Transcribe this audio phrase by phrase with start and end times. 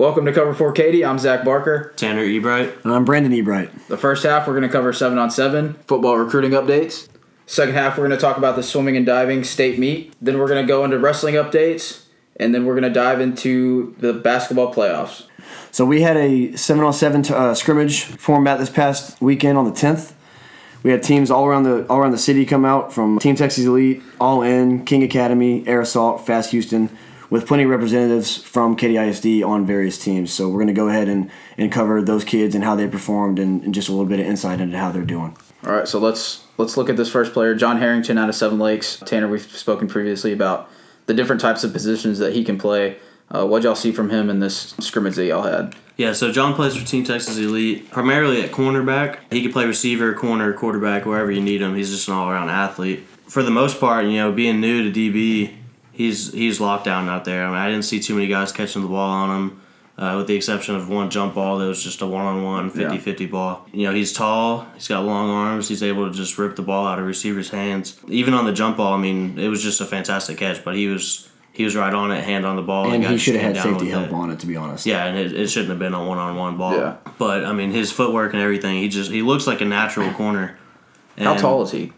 [0.00, 1.04] Welcome to Cover 4 Katy.
[1.04, 1.92] I'm Zach Barker.
[1.96, 2.84] Tanner Ebright.
[2.84, 3.88] And I'm Brandon Ebright.
[3.88, 7.06] The first half, we're going to cover 7 on 7 football recruiting updates.
[7.44, 10.14] Second half, we're going to talk about the swimming and diving state meet.
[10.18, 12.04] Then we're going to go into wrestling updates.
[12.36, 15.26] And then we're going to dive into the basketball playoffs.
[15.70, 19.72] So we had a 7 on 7 uh, scrimmage format this past weekend on the
[19.72, 20.14] 10th.
[20.82, 23.66] We had teams all around the all around the city come out from Team Texas
[23.66, 26.88] Elite, All In, King Academy, Air Assault, Fast Houston,
[27.30, 30.32] with plenty of representatives from KDISD on various teams.
[30.32, 33.38] So we're going to go ahead and, and cover those kids and how they performed
[33.38, 35.36] and, and just a little bit of insight into how they're doing.
[35.64, 38.58] All right, so let's let's look at this first player, John Harrington out of Seven
[38.58, 38.96] Lakes.
[39.06, 40.68] Tanner, we've spoken previously about
[41.06, 42.96] the different types of positions that he can play.
[43.32, 45.74] Uh, what y'all see from him in this scrimmage that y'all had?
[45.96, 49.18] Yeah, so John plays for Team Texas Elite, primarily at cornerback.
[49.30, 51.76] He can play receiver, corner, quarterback, wherever you need him.
[51.76, 53.00] He's just an all-around athlete.
[53.28, 55.54] For the most part, you know, being new to DB,
[56.00, 57.44] he's he's locked down out there.
[57.44, 59.60] I mean, I didn't see too many guys catching the ball on him,
[59.98, 63.66] uh, with the exception of one jump ball that was just a one-on-one 50-50 ball.
[63.72, 66.86] You know, he's tall, he's got long arms, he's able to just rip the ball
[66.86, 68.00] out of receivers' hands.
[68.08, 70.86] Even on the jump ball, I mean, it was just a fantastic catch, but he
[70.86, 73.62] was he was right on it, hand on the ball, And he should have had
[73.62, 74.12] safety help it.
[74.12, 74.86] on it, to be honest.
[74.86, 76.76] Yeah, and it, it shouldn't have been a one-on-one ball.
[76.76, 76.96] Yeah.
[77.18, 80.56] But I mean, his footwork and everything, he just he looks like a natural corner.
[81.18, 81.92] How tall is he?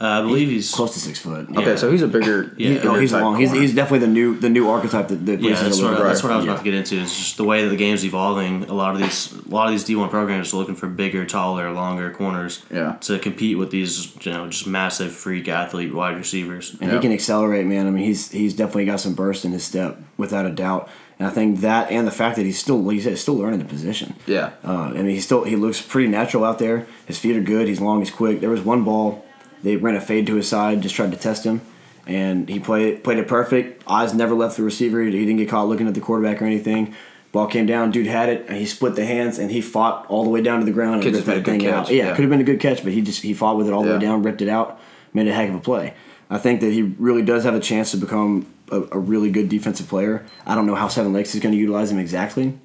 [0.00, 1.46] Uh, I believe he's Close to six foot.
[1.50, 1.60] Yeah.
[1.60, 2.52] Okay, so he's a bigger.
[2.58, 2.70] Yeah.
[2.74, 3.36] bigger No, he's long.
[3.38, 5.50] He's, he's definitely the new the new archetype that, that yeah.
[5.54, 6.50] That's a what, little that's what I was Yeah.
[6.52, 7.00] about to get into.
[7.00, 8.64] It's just the way that the game's evolving.
[8.64, 11.24] A lot of these a lot of these D one programs are looking for bigger,
[11.24, 12.62] taller, longer corners.
[12.72, 12.96] Yeah.
[13.02, 16.72] To compete with these, you know, just massive freak athlete wide receivers.
[16.80, 16.96] and Yeah.
[16.96, 17.86] he can accelerate, man.
[17.86, 20.88] I mean, he's he's definitely got some burst in his step, without a doubt.
[21.20, 23.60] And I think that, and the fact that he's still, like you said, still learning
[23.60, 24.16] the position.
[24.26, 24.50] Yeah.
[24.64, 26.86] Uh, I mean, he still he looks pretty natural out there.
[27.06, 27.68] His feet are good.
[27.68, 28.00] He's long.
[28.00, 28.40] He's quick.
[28.40, 29.24] There was one ball,
[29.64, 31.60] they ran a fade to his side, just tried to test him,
[32.06, 33.82] and he played played it perfect.
[33.88, 35.02] Eyes never left the receiver.
[35.02, 36.94] He didn't get caught looking at the quarterback or anything.
[37.32, 40.22] Ball came down, dude had it, and he split the hands, and he fought all
[40.22, 41.86] the way down to the ground and ripped just been a that thing out.
[41.86, 42.14] catch, Yeah, yeah.
[42.14, 43.88] could have been a good catch, but he just he fought with it all the
[43.88, 43.94] Yeah.
[43.96, 44.78] way down, ripped it out,
[45.12, 45.94] made a heck of a play.
[46.30, 49.48] I think that he really does have a chance to become a, a really good
[49.48, 50.24] defensive player.
[50.46, 52.56] I don't know how Seven Lakes is going to utilize him exactly,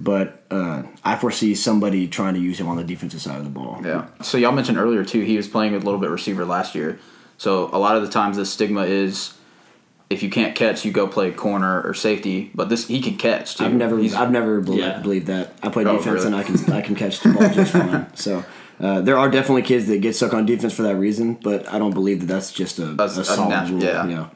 [0.00, 3.50] but uh, I foresee somebody trying to use him on the defensive side of the
[3.50, 3.80] ball.
[3.84, 4.06] Yeah.
[4.22, 6.98] So y'all mentioned earlier too, he was playing a little bit receiver last year.
[7.38, 9.34] So a lot of the times the stigma is
[10.08, 12.50] if you can't catch, you go play corner or safety.
[12.54, 13.64] But this he can catch too.
[13.64, 14.98] I've never, He's- I've never believed, Yeah.
[15.00, 15.54] believed that.
[15.62, 16.26] I play Oh, defense really?
[16.26, 18.06] and I can, I can catch the ball just fine.
[18.14, 18.44] So
[18.78, 21.78] uh, there are definitely kids that get stuck on defense for that reason, but I
[21.78, 23.82] don't believe that that's just a, a a solid nat- rule.
[23.82, 24.06] yeah.
[24.06, 24.30] You know.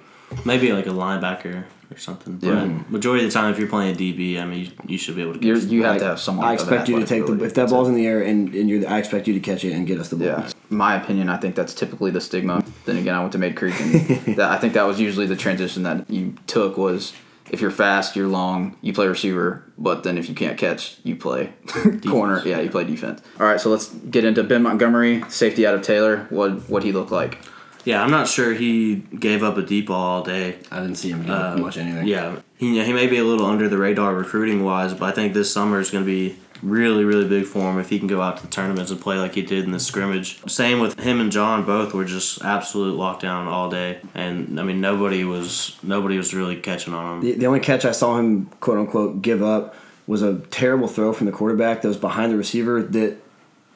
[0.45, 2.37] Maybe like a linebacker or something.
[2.37, 2.79] But Yeah.
[2.89, 5.23] majority of the time, if you're playing a DB, I mean, you, you should be
[5.23, 5.45] able to.
[5.45, 6.47] You're, Catch you have I- to have someone.
[6.47, 7.45] I expect you to take the ability.
[7.47, 8.89] if that ball's in the air and, and you're.
[8.89, 10.27] I expect you to catch it and get us the ball.
[10.27, 11.29] Yeah, my opinion.
[11.29, 12.65] I think that's typically the stigma.
[12.87, 13.93] Then again, I went to Mayde Creek, and
[14.37, 17.12] that, I think that was usually the transition that you took was
[17.51, 21.17] if you're fast, you're long, you play receiver, but then if you can't catch, you
[21.17, 21.53] play
[22.09, 22.41] corner.
[22.47, 23.21] Yeah, you play defense.
[23.41, 26.27] All right, so let's get into Ben Montgomery, safety out of Taylor.
[26.31, 27.39] What what he looked like?
[27.85, 30.59] Yeah, I'm not sure he gave up a deep ball all day.
[30.71, 32.07] I didn't see him do um, much anything.
[32.07, 35.35] Yeah, he, he may be a little under the radar recruiting wise, but I think
[35.35, 38.21] this summer is going to be really, really big for him if he can go
[38.21, 40.41] out to the tournaments and play like he did in the scrimmage.
[40.47, 44.81] Same with him and John, both were just absolute lockdown all day, and I mean
[44.81, 47.21] nobody was nobody was really catching on him.
[47.23, 49.75] The, the only catch I saw him quote unquote give up
[50.07, 53.17] was a terrible throw from the quarterback that was behind the receiver that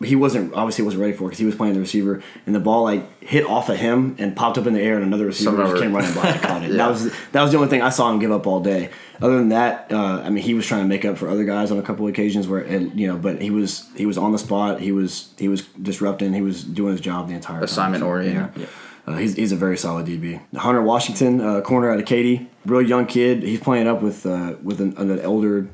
[0.03, 2.83] he wasn't obviously wasn't ready for because he was playing the receiver and the ball
[2.83, 5.71] like hit off of him and popped up in the air and another receiver Some
[5.71, 6.71] just came running by and caught it.
[6.73, 6.77] Yeah.
[6.79, 8.91] That was that was the only thing I saw him give up all day.
[9.23, 11.71] Other than that, uh, I mean, he was trying to make up for other guys
[11.71, 14.39] on a couple occasions where and, you know, but he was he was on the
[14.39, 14.81] spot.
[14.81, 16.33] He was he was disrupting.
[16.35, 17.63] He was doing his job the entire time.
[17.65, 18.53] Assignment So, oriented.
[18.63, 18.67] yeah.
[19.07, 20.41] Uh, he's, he's a very solid DB.
[20.57, 23.43] Hunter Washington, uh, corner out of Katy, real young kid.
[23.43, 25.69] He's playing up with uh, with an, an elder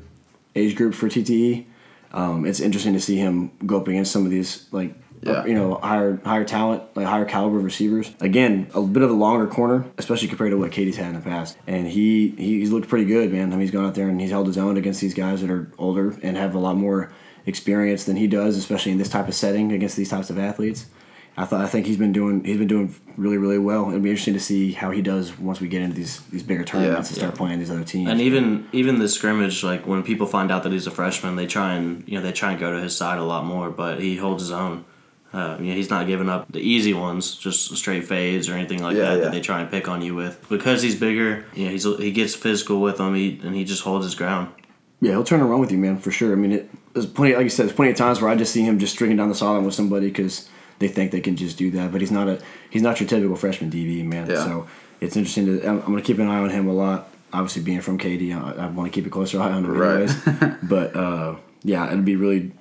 [0.55, 1.65] age group for TTE.
[2.13, 5.45] Um, it's interesting to see him go up against some of these like Yeah.
[5.45, 8.11] you know higher higher talent, like higher caliber receivers.
[8.19, 11.21] Again, a bit of a longer corner, especially compared to what Katy's had in the
[11.21, 11.57] past.
[11.67, 13.47] And he he- he's looked pretty good, man.
[13.47, 15.51] I mean, he's gone out there and he's held his own against these guys that
[15.51, 17.11] are older and have a lot more
[17.45, 20.85] experience than he does, especially in this type of setting against these types of athletes.
[21.37, 23.87] I thought I think he's been doing he's been doing really really well.
[23.87, 26.63] It'll be interesting to see how he does once we get into these these bigger
[26.63, 28.09] tournaments and start playing these other teams.
[28.09, 31.47] And even even the scrimmage, like when people find out that he's a freshman, they
[31.47, 33.69] try and you know they try and go to his side a lot more.
[33.69, 34.85] But he holds his own.
[35.33, 38.83] Uh, you know, he's not giving up the easy ones, just straight fades or anything
[38.83, 39.23] like Yeah, that yeah.
[39.23, 40.45] that they try and pick on you with.
[40.49, 43.83] Because he's bigger, you know, he's he gets physical with them, he, and he just
[43.83, 44.49] holds his ground.
[44.99, 46.33] Yeah, he'll turn around with you, man, for sure.
[46.33, 48.51] I mean, it, there's plenty, like you said, there's plenty of times where I just
[48.51, 50.49] see him just stringing down the sideline with somebody because
[50.81, 51.93] they think they can just do that.
[51.93, 54.29] But he's not a he's not your typical freshman DB, man.
[54.29, 54.43] Yeah.
[54.43, 54.67] So
[54.99, 55.65] it's interesting to.
[55.65, 57.07] I'm, I'm going to keep an eye on him a lot.
[57.31, 60.09] obviously being from KD, I, I want to keep a closer eye on him Right.
[60.09, 60.57] anyways.
[60.63, 62.51] but uh, yeah, it'd be really,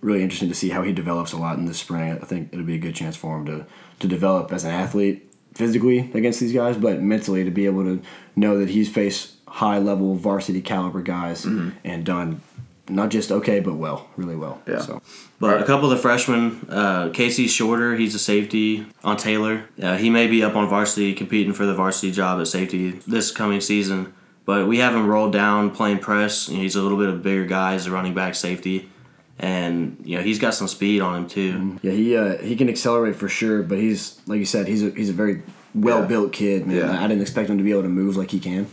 [0.00, 2.12] really interesting to see how he develops a lot in the spring.
[2.12, 3.66] I think it'll be a good chance for him to
[4.00, 5.22] to develop as an athlete
[5.54, 8.02] physically against these guys, but mentally to be able to
[8.34, 12.40] know that he's faced high level varsity caliber guys and done
[12.88, 14.60] not just okay but well, really well.
[14.66, 14.80] Yeah.
[14.80, 15.02] So
[15.38, 15.60] But Right.
[15.60, 19.64] a couple of the freshmen, uh, Casey Shorter, he's a safety on Taylor.
[19.80, 23.30] Uh, he may be up on varsity competing for the varsity job at safety this
[23.30, 24.12] coming season.
[24.46, 26.48] But we have him rolled down playing press.
[26.48, 28.88] You know, he's a little bit of a bigger guy as a running back safety.
[29.38, 31.78] And, you know, he's got some speed on him too.
[31.82, 34.90] Yeah, he uh, he can accelerate for sure, but he's like you said, he's a
[34.90, 35.42] he's a very
[35.74, 36.66] well built kid.
[36.66, 36.76] Man.
[36.76, 36.98] Yeah.
[36.98, 38.66] I didn't expect him to be able to move like he can.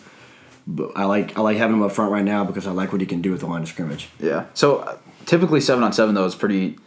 [0.66, 3.02] But I like I like having him up front right now because I like what
[3.02, 4.10] he can do with the line of scrimmage.
[4.20, 4.46] Yeah.
[4.54, 6.78] So uh, typically seven on seven though is pretty.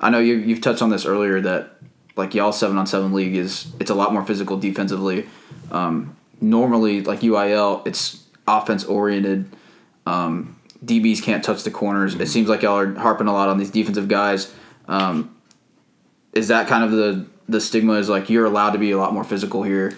[0.00, 1.76] I know you you've touched on this earlier that
[2.16, 5.26] like y'all seven on seven league is it's a lot more physical defensively.
[5.70, 9.54] Um, normally like UIL it's offense oriented.
[10.04, 12.14] Um, DBs can't touch the corners.
[12.16, 14.52] It seems like y'all are harping a lot on these defensive guys.
[14.88, 15.36] Um,
[16.32, 17.94] is that kind of the the stigma?
[17.94, 19.96] Is like you're allowed to be a lot more physical here.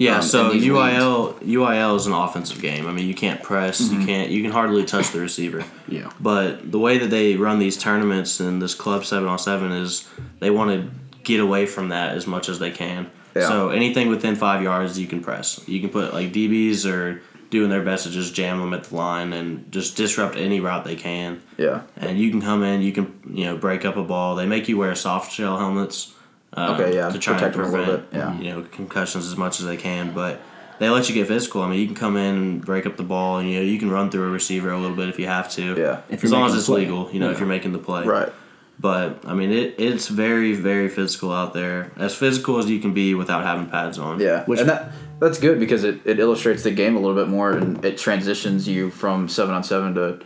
[0.00, 2.86] Yeah, um, so in these UIL UIL is an offensive game.
[2.86, 4.00] I mean, you can't press, Mm-hmm.
[4.00, 5.62] you can't, you can hardly touch the receiver.
[5.86, 6.10] Yeah.
[6.18, 10.08] But the way that they run these tournaments and this club seven on seven is
[10.38, 10.90] they want to
[11.22, 13.10] get away from that as much as they can.
[13.36, 13.46] Yeah.
[13.46, 15.60] So anything within five yards, you can press.
[15.68, 17.20] You can put like DBs are
[17.50, 20.84] doing their best to just jam them at the line and just disrupt any route
[20.84, 21.42] they can.
[21.58, 21.82] Yeah.
[21.96, 24.34] And you can come in, you can you know break up a ball.
[24.34, 26.14] They make you wear soft shell helmets.
[26.54, 28.38] Uh, Okay, yeah, to try protect and them a little prevent bit, yeah.
[28.38, 30.40] you know concussions as much as they can, but.
[30.80, 31.60] They let you get physical.
[31.60, 33.78] I mean, you can come in and break up the ball, and you know you
[33.78, 35.78] can run through a receiver a little bit if you have to.
[35.78, 36.00] Yeah.
[36.08, 36.86] If as long as it's play.
[36.86, 38.06] legal, you know, if you're making the play.
[38.06, 38.32] Right.
[38.78, 42.94] But I mean, it it's very very physical out there, as physical as you can
[42.94, 44.20] be without having pads on.
[44.20, 47.28] Yeah, Which- and that that's good because it, it illustrates the game a little bit
[47.28, 50.20] more and it transitions you from seven on seven to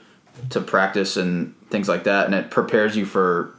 [0.50, 3.56] to practice and things like that, and it prepares you for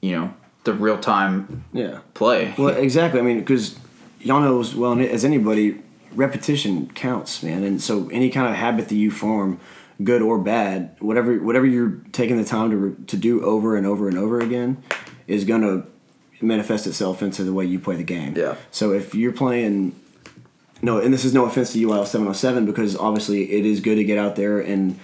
[0.00, 0.34] you know
[0.66, 2.00] the real time Yeah.
[2.12, 2.54] play.
[2.58, 3.18] Well, exactly.
[3.20, 3.78] I mean, because
[4.20, 5.80] y'all know as well as anybody,
[6.14, 7.64] repetition counts, man.
[7.64, 9.58] And so any kind of habit that you form,
[10.04, 14.08] good or bad, whatever whatever you're taking the time to to do over and over
[14.08, 14.76] and over again,
[15.26, 15.84] is gonna
[16.42, 18.34] manifest itself into the way you play the game.
[18.36, 18.56] Yeah.
[18.70, 19.94] So if you're playing.
[20.82, 24.04] No, and this is no offense to UIL 707 because obviously it is good to
[24.04, 24.98] get out there and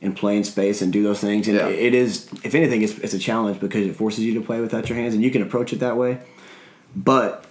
[0.00, 1.48] and play in space and do those things.
[1.48, 1.68] And Yeah.
[1.68, 4.88] it is, if anything, it's, it's a challenge because it forces you to play without
[4.88, 6.18] your hands and you can approach it that way
[6.96, 7.44] but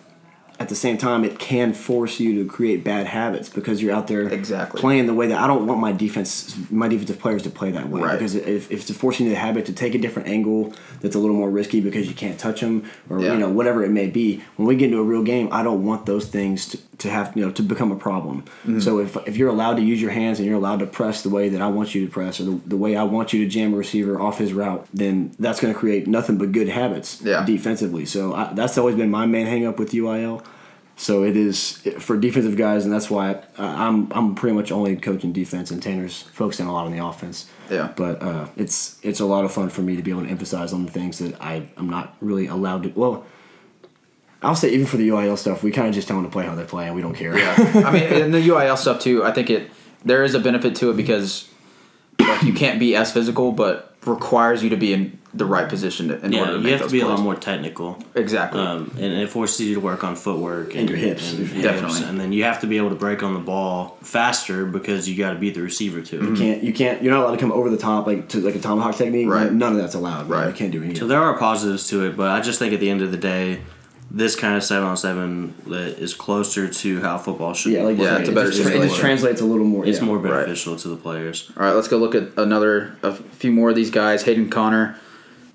[0.59, 4.07] at the same time it can force you to create bad habits because you're out
[4.07, 4.79] there Exactly.
[4.81, 7.89] playing the way that I don't want my defense my defensive players to play that
[7.89, 8.13] way Right.
[8.13, 11.19] because if, if it's forcing you the habit to take a different angle that's a
[11.19, 13.33] little more risky because you can't touch them or Yeah.
[13.33, 15.85] you know whatever it may be when we get into a real game I don't
[15.85, 18.79] want those things to, to have you know to become a problem Mm-hmm.
[18.79, 21.29] so if, if you're allowed to use your hands and you're allowed to press the
[21.29, 23.49] way that I want you to press or the, the way I want you to
[23.49, 27.21] jam a receiver off his route then that's going to create nothing but good habits
[27.21, 27.45] Yeah.
[27.45, 30.43] defensively so I, that's always been my main hang up with UIL
[30.99, 34.95] so it is for defensive guys, and that's why I, I'm I'm pretty much only
[34.95, 37.45] coaching defense, and Tanner's focusing a lot on the offense.
[37.69, 37.93] Yeah.
[37.95, 40.73] But uh, it's it's a lot of fun for me to be able to emphasize
[40.73, 42.89] on the things that I I'm not really allowed to.
[42.95, 43.27] Well,
[44.43, 46.45] I'll say even for the UIL stuff, we kind of just tell them to play
[46.45, 47.37] how they play, and we don't care.
[47.37, 47.55] Yeah,
[47.85, 49.23] I mean, and the UIL stuff too.
[49.23, 49.69] I think it
[50.05, 51.49] there is a benefit to it because
[52.19, 56.07] like you can't be as physical, but requires you to be in the right position
[56.07, 58.01] to, in Yeah, order to you make have to those be a lot more technical.
[58.15, 58.59] exactly.
[58.61, 61.33] Um, and it forces you to work on footwork and, your hips.
[61.33, 61.61] and hips.
[61.61, 62.03] Definitely.
[62.07, 65.17] And then you have to be able to break on the ball faster because you
[65.17, 66.23] got to beat the receiver too.
[66.23, 68.55] You can't you can't you're not allowed to come over the top like to like
[68.55, 69.27] a tomahawk technique.
[69.27, 69.51] Right.
[69.51, 70.29] None of that's allowed.
[70.29, 70.47] Right.
[70.47, 70.95] You can't do any.
[70.95, 73.17] So there are positives to it, but I just think at the end of the
[73.17, 73.59] day,
[74.09, 77.73] this kind of seven on seven that is closer to how football should.
[77.73, 78.87] Yeah, like you Yeah, it's a it better just, it simulator.
[78.89, 79.85] just translates a little more.
[79.85, 80.05] it's yeah.
[80.05, 80.31] more Right.
[80.45, 81.51] beneficial to the players.
[81.57, 84.23] All right, let's go look at another a few more of these guys.
[84.23, 84.95] Hayden Connor.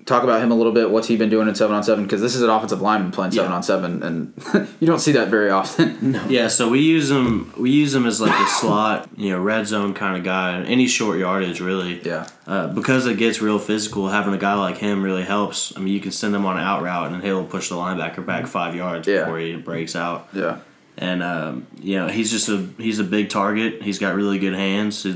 [0.05, 0.91] Talk about him a little bit.
[0.91, 2.03] What's he been doing in seven on seven?
[2.03, 3.55] Because this is an offensive lineman playing seven Yeah.
[3.55, 4.33] on seven, and
[4.81, 6.19] you don't see that very often.
[6.29, 7.53] Yeah, so we use him.
[7.57, 10.61] We use him as like a slot, you know, red zone kind of guy.
[10.63, 12.01] Any short yardage, really.
[12.01, 12.27] Yeah.
[12.45, 15.71] Uh, because it gets real physical, having a guy like him really helps.
[15.77, 18.25] I mean, you can send him on an out route, and he'll push the linebacker
[18.25, 19.19] back five yards Yeah.
[19.21, 20.27] before he breaks out.
[20.33, 20.59] Yeah.
[20.97, 23.81] And um, you know, he's just a he's a big target.
[23.81, 25.07] He's got really good hands,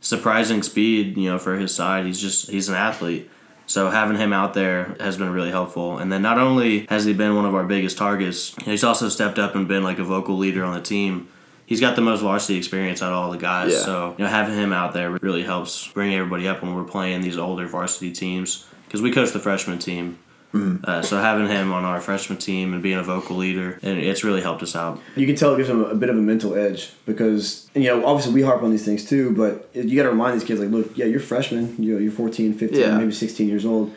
[0.00, 1.16] surprising speed.
[1.16, 3.28] You know, for his side, he's just he's an athlete.
[3.70, 5.98] So having him out there has been really helpful.
[5.98, 9.38] And then not only has he been one of our biggest targets, he's also stepped
[9.38, 11.28] up and been like a vocal leader on the team.
[11.66, 13.70] He's got the most varsity experience out of all the guys.
[13.70, 13.78] Yeah.
[13.78, 17.20] So you know, having him out there really helps bring everybody up when we're playing
[17.20, 18.66] these older varsity teams.
[18.86, 20.18] Because we coach the freshman team,
[20.52, 24.24] Uh, so having him on our freshman team and being a vocal leader, and it's
[24.24, 25.00] really helped us out.
[25.14, 28.04] You can tell it gives them a bit of a mental edge because you know
[28.04, 30.70] obviously we harp on these things too, but you got to remind these kids like,
[30.70, 32.96] look, yeah, you're freshmen, you know, you're 14, 15, Yeah.
[32.98, 33.92] maybe 16 years old.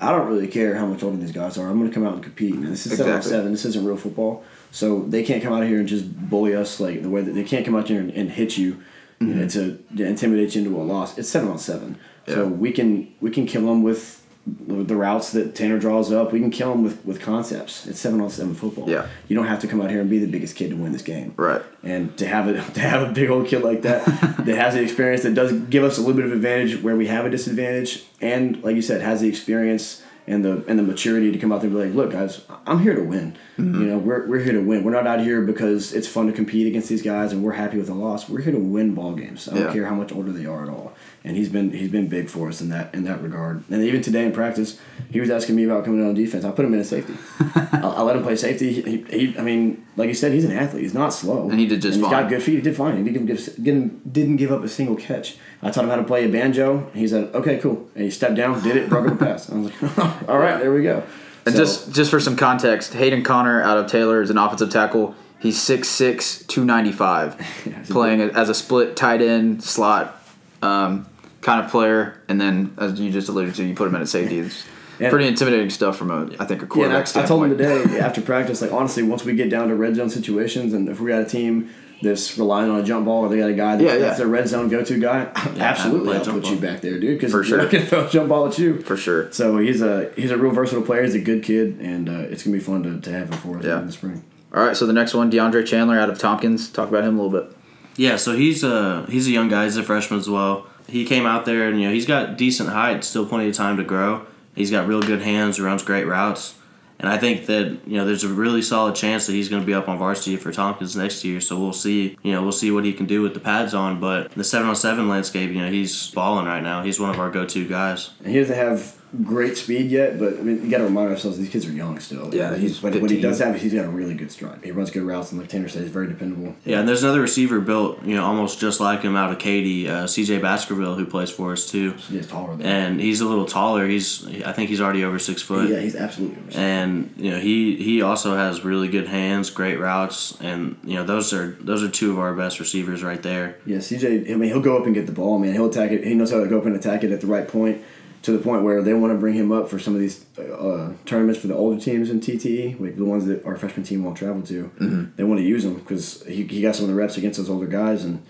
[0.00, 1.68] I don't really care how much older these guys are.
[1.68, 2.54] I'm going to come out and compete.
[2.54, 2.70] Man.
[2.70, 3.38] This is seven on Exactly.
[3.38, 3.52] seven.
[3.52, 4.42] This isn't real football.
[4.72, 7.44] So they can't come out here and just bully us like the way that they
[7.44, 8.82] can't come out here and, and hit you,
[9.20, 11.16] you know, to, to intimidate you into a loss.
[11.16, 11.96] It's seven on seven.
[12.26, 16.32] So we can we can kill them with the routes that Tanner draws up.
[16.32, 17.86] We can kill them with, with concepts.
[17.86, 18.88] It's seven on seven football.
[18.88, 19.08] Yeah.
[19.26, 21.02] You don't have to come out here and be the biggest kid to win this
[21.02, 21.34] game.
[21.36, 21.62] Right.
[21.82, 24.04] And to have it to have a big old kid like that
[24.44, 27.08] that has the experience that does give us a little bit of advantage where we
[27.08, 31.32] have a disadvantage and like you said has the experience and the and the maturity
[31.32, 33.36] to come out there and be like, look guys, I'm here to win.
[33.58, 33.80] Mm-hmm.
[33.80, 34.84] You know, we're, we're here to win.
[34.84, 37.78] We're not out here because it's fun to compete against these guys and we're happy
[37.78, 38.28] with a loss.
[38.28, 39.48] We're here to win ball games.
[39.48, 39.72] I don't Yeah.
[39.72, 40.92] care how much older they are at all.
[41.24, 43.64] And he's been he's been big for us in that in that regard.
[43.70, 44.78] And even today in practice,
[45.10, 46.44] he was asking me about coming in on defense.
[46.44, 47.14] I put him in at safety.
[47.40, 48.80] I, I let him play safety.
[48.82, 50.82] He, he, I mean, like you said, he's an athlete.
[50.82, 51.48] He's not slow.
[51.50, 52.22] And he did just and he's fine.
[52.24, 52.56] got good feet.
[52.56, 53.04] He did fine.
[53.04, 55.36] He didn't give, didn't, didn't give up a single catch.
[55.62, 56.88] I taught him how to play a banjo.
[56.94, 59.50] He said, "Okay, cool." And he stepped down, did it, broke up a pass.
[59.50, 59.98] I was like,
[60.28, 61.02] "All right, there we go."
[61.46, 64.68] And So- just just for some context, Hayden Connor out of Taylor is an offensive
[64.70, 65.14] tackle.
[65.38, 70.20] He's 6'6", 295, he's a playing as a split tight end slot
[70.62, 71.06] um,
[71.42, 72.20] kind of player.
[72.28, 74.38] And then, as you just alluded to, you put him in at safety.
[74.40, 74.64] It's
[74.98, 75.10] Yeah.
[75.10, 77.54] pretty intimidating stuff from a I think a Yeah, and I, quarterback I told him
[77.54, 77.88] standpoint.
[77.90, 80.98] today after practice, like honestly, once we get down to red zone situations, and if
[81.00, 81.68] we got a team
[82.02, 83.98] that's relying on a jump ball, or they got a guy that's, Yeah, yeah.
[84.00, 87.18] that's their red zone go to guy, absolutely, I'll jump put you back there, dude,
[87.18, 87.58] because For you're sure.
[87.62, 88.80] not gonna throw a jump ball at you.
[88.80, 89.32] for sure.
[89.32, 91.02] So he's a he's a real versatile player.
[91.02, 93.58] He's a good kid, and uh, it's gonna be fun to, to have him for
[93.58, 93.80] us Yeah.
[93.80, 94.24] in the spring.
[94.54, 96.70] All right, so the next one, DeAndre Chandler out of Tompkins.
[96.70, 97.56] Talk about him a little bit.
[97.96, 99.64] Yeah, so he's a he's a young guy.
[99.64, 100.66] He's a freshman as well.
[100.88, 103.76] He came out there and you know he's got decent height, still plenty of time
[103.78, 104.22] to grow.
[104.54, 106.54] He's got real good hands, runs great routes,
[106.98, 109.66] and I think that you know there's a really solid chance that he's going to
[109.66, 111.40] be up on varsity for Tompkins next year.
[111.40, 112.16] So we'll see.
[112.22, 114.00] You know we'll see what he can do with the pads on.
[114.00, 116.82] But the seven on seven landscape, you know he's balling right now.
[116.82, 118.10] He's one of our go to guys.
[118.22, 121.38] And he doesn't have great speed yet, but I mean, you got to remind ourselves
[121.38, 122.34] these kids are young still.
[122.34, 124.60] Yeah, he's but what he does have is he's got a really good stride.
[124.62, 126.54] He runs good routes, and like Tanner said, he's very dependable.
[126.64, 129.88] Yeah, and there's another receiver built you know almost just like him out of Katy,
[129.88, 130.38] uh, C.J.
[130.38, 131.92] Baskerville, who plays for us too.
[132.08, 132.66] He's taller than.
[132.66, 133.86] And he's a little taller.
[133.86, 135.68] He's I think he's already over six foot.
[135.70, 136.38] yeah, he's absolutely.
[136.38, 140.94] Over and you know he he also has really good hands, great routes, and you
[140.94, 143.58] know those are those are two of our best receivers right there.
[143.64, 144.30] Yeah, CJ.
[144.30, 145.52] I mean, he'll go up and get the ball, man.
[145.52, 146.04] He'll attack it.
[146.04, 147.82] He knows how to go up and attack it at the right point,
[148.26, 150.92] to the point where they want to bring him up for some of these uh,
[151.04, 154.16] tournaments for the older teams in TTE, like the ones that our freshman team won't
[154.16, 154.64] travel to.
[154.64, 155.04] Mm-hmm.
[155.14, 157.48] They want to use him because he, he got some of the reps against those
[157.48, 158.20] older guys, and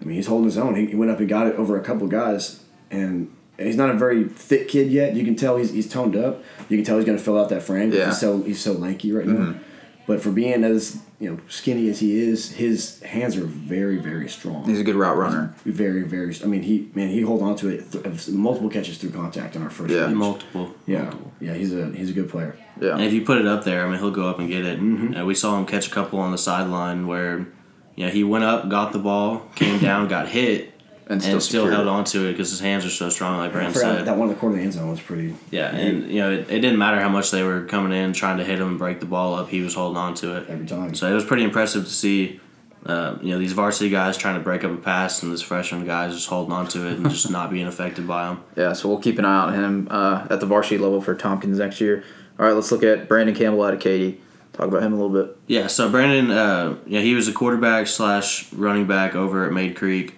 [0.00, 0.76] I mean he's holding his own.
[0.76, 3.94] He, he went up and got it over a couple guys, and he's not a
[3.94, 5.14] very thick kid yet.
[5.14, 6.42] You can tell he's, he's toned up.
[6.70, 7.92] You can tell he's going to fill out that frame.
[7.92, 8.06] Yeah.
[8.06, 9.56] He's so he's so lanky right now.
[10.06, 14.28] But for being as you know skinny as he is, his hands are very very
[14.28, 14.64] strong.
[14.66, 15.54] He's a good route runner.
[15.64, 16.36] Very, very.
[16.42, 17.90] I mean, he man, he hold on to it.
[17.90, 19.94] Th- multiple catches through contact in our first.
[19.94, 20.06] Yeah.
[20.08, 20.16] match.
[20.16, 20.74] Multiple.
[20.86, 21.54] yeah, yeah.
[21.54, 22.58] He's a he's a good player.
[22.80, 22.92] Yeah.
[22.92, 24.78] And if you put it up there, I mean he'll go up and get it.
[24.78, 25.16] Mm-hmm.
[25.16, 27.46] Uh, we saw him catch a couple on the sideline where,
[27.96, 30.73] you know, he went up, got the ball, came down, got hit,
[31.06, 31.90] And and still still, held it.
[31.90, 34.04] on to it because his hands are so strong, like I Brandon said.
[34.06, 35.34] that one in the corner of the end zone was pretty.
[35.50, 38.38] Yeah, and you know it, it didn't matter how much they were coming in trying
[38.38, 39.50] to hit him and break the ball up.
[39.50, 40.48] He was holding on to it.
[40.48, 40.94] Every time.
[40.94, 42.40] So it was pretty impressive to see,
[42.86, 45.84] uh, you know, these varsity guys trying to break up a pass and this freshman
[45.84, 48.42] guys just holding on to it and just not being affected by them.
[48.56, 51.58] Yeah, so we'll keep an eye on him uh, at the varsity level for Tompkins
[51.58, 52.02] next year.
[52.38, 54.22] All right, let's look at Brandon Campbell out of Katy.
[54.54, 55.36] Talk about him a little bit.
[55.48, 59.74] Yeah, so Brandon, uh, yeah, he was a quarterback slash running back over at Mayde
[59.76, 60.16] Creek,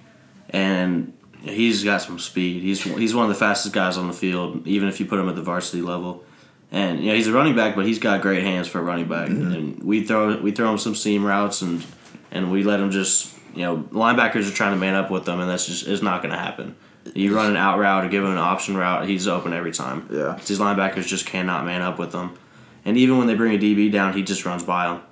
[0.50, 1.12] and
[1.43, 2.62] he's got some speed.
[2.62, 5.29] He's he's one of the fastest guys on the field, even if you put him
[5.29, 6.25] at the varsity level.
[6.73, 9.09] And you know, he's a running back, but he's got great hands for a running
[9.09, 9.29] back.
[9.29, 9.53] Mm-hmm.
[9.53, 11.85] And we throw we throw him some seam routes, and
[12.31, 15.41] and we let him just you know linebackers are trying to man up with them,
[15.41, 16.76] and that's just it's not going to happen.
[17.15, 20.09] You run an out route or give him an option route, he's open every time.
[20.11, 20.38] Yeah.
[20.45, 22.37] these linebackers just cannot man up with them.
[22.85, 25.03] And even when they bring a DB down, he just runs by them.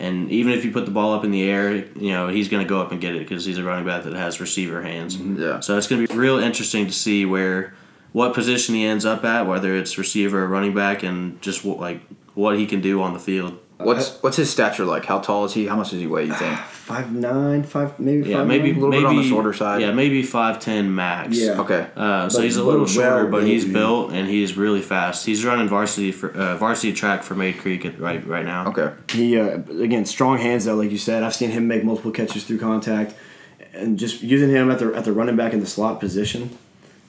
[0.00, 2.64] And even if you put the ball up in the air, you know he's going
[2.64, 5.16] to go up and get it because he's a running back that has receiver hands.
[5.16, 5.42] Mm-hmm.
[5.42, 5.60] Yeah.
[5.60, 7.74] So it's going to be real interesting to see where,
[8.12, 11.80] what position he ends up at, whether it's receiver or running back, and just what,
[11.80, 12.00] like
[12.34, 13.58] what he can do on the field.
[13.78, 15.04] What's what's his stature like?
[15.06, 15.66] How tall is he?
[15.66, 16.26] How much does he weigh?
[16.26, 16.58] You think?
[16.88, 18.30] Five nine, five maybe.
[18.30, 19.82] Yeah, five maybe a little maybe bit on the shorter side.
[19.82, 21.36] Yeah, maybe five ten max.
[21.36, 21.60] Yeah.
[21.60, 21.86] Okay.
[21.94, 24.56] Uh, so But- he's a but little well shorter, but he's built, built and he's
[24.56, 25.26] really fast.
[25.26, 28.68] He's running varsity for uh, varsity track for Mayde Creek at, right right now.
[28.68, 28.90] Okay.
[29.12, 31.22] He uh, again strong hands though, like you said.
[31.22, 33.12] I've seen him make multiple catches through contact,
[33.74, 36.56] and just using him at the at the running back in the slot position.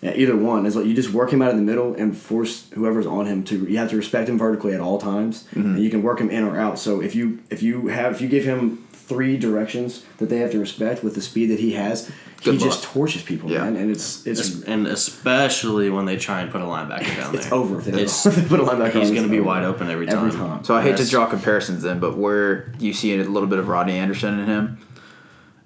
[0.01, 0.65] Yeah, either one.
[0.65, 3.43] is like you just work him out in the middle and force whoever's on him
[3.45, 3.65] to.
[3.65, 5.75] You have to respect him vertically at all times, Mm-hmm.
[5.75, 6.79] and you can work him in or out.
[6.79, 10.51] So if you if you have if you give him three directions that they have
[10.51, 12.11] to respect with the speed that he has,
[12.43, 12.93] Good he just luck.
[12.93, 13.63] torches people, Yeah.
[13.63, 13.75] man.
[13.75, 17.41] And it's it's and especially when they try and put a linebacker down there.
[17.41, 18.95] it's over if they, It's- if they put a linebacker.
[18.95, 19.47] on, He's going to be over.
[19.47, 20.27] wide open every time.
[20.27, 20.63] every time.
[20.63, 23.67] So I hate to draw comparisons then, but where you see a little bit of
[23.67, 24.77] Rodney Anderson in him.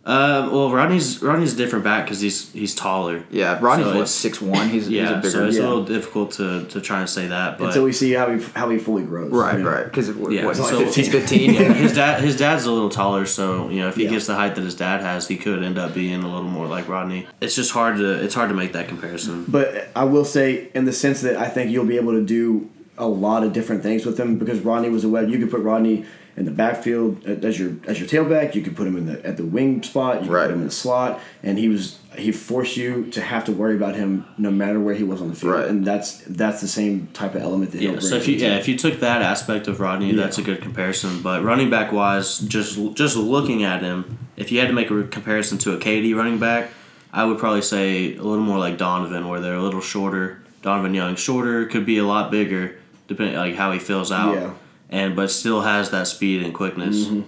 [0.05, 3.23] Um, well, Rodney's Rodney's a different back because he's he's taller.
[3.31, 4.67] Yeah, Rodney's So what six one.
[4.67, 5.29] He's, he's a Yeah, bigger.
[5.29, 5.63] so it's yeah.
[5.63, 8.43] a little difficult to, to try and say that, but until we see how he
[8.53, 9.31] how he fully grows.
[9.31, 9.69] right, you know?
[9.71, 9.85] right.
[9.85, 11.53] Because Yeah, what, so- he's fifteen.
[11.53, 14.09] yeah, his dad his dad's a little taller, so you know if he Yeah.
[14.09, 16.67] gets the height that his dad has, he could end up being a little more
[16.67, 17.25] like Rodney.
[17.39, 19.45] It's just hard to it's hard to make that comparison.
[19.47, 22.69] But I will say, in the sense that I think you'll be able to do
[22.97, 25.29] a lot of different things with him because Rodney was a web.
[25.29, 26.05] You could put Rodney
[26.35, 28.55] in the backfield uh, as your as your tailback.
[28.55, 30.15] You could put him in the at the wing spot.
[30.21, 30.45] You could Right.
[30.47, 33.75] put him in the slot, and he was he forced you to have to worry
[33.75, 35.53] about him no matter where he was on the field.
[35.53, 35.67] Right.
[35.67, 38.07] And that's that's the same type of element that he'll Yeah, bring.
[38.09, 40.21] so if you yeah if you took that aspect of Rodney, Yeah.
[40.23, 41.21] that's a good comparison.
[41.21, 45.03] But running back wise, just just looking at him, if you had to make a
[45.03, 46.69] comparison to a KD running back,
[47.11, 50.39] I would probably say a little more like Donovan, where they're a little shorter.
[50.63, 52.75] Donovan Young shorter could be a lot bigger,
[53.07, 54.49] depending like how he fills out, Yeah.
[54.89, 57.05] And but still has that speed and quickness.
[57.05, 57.21] Mm-hmm.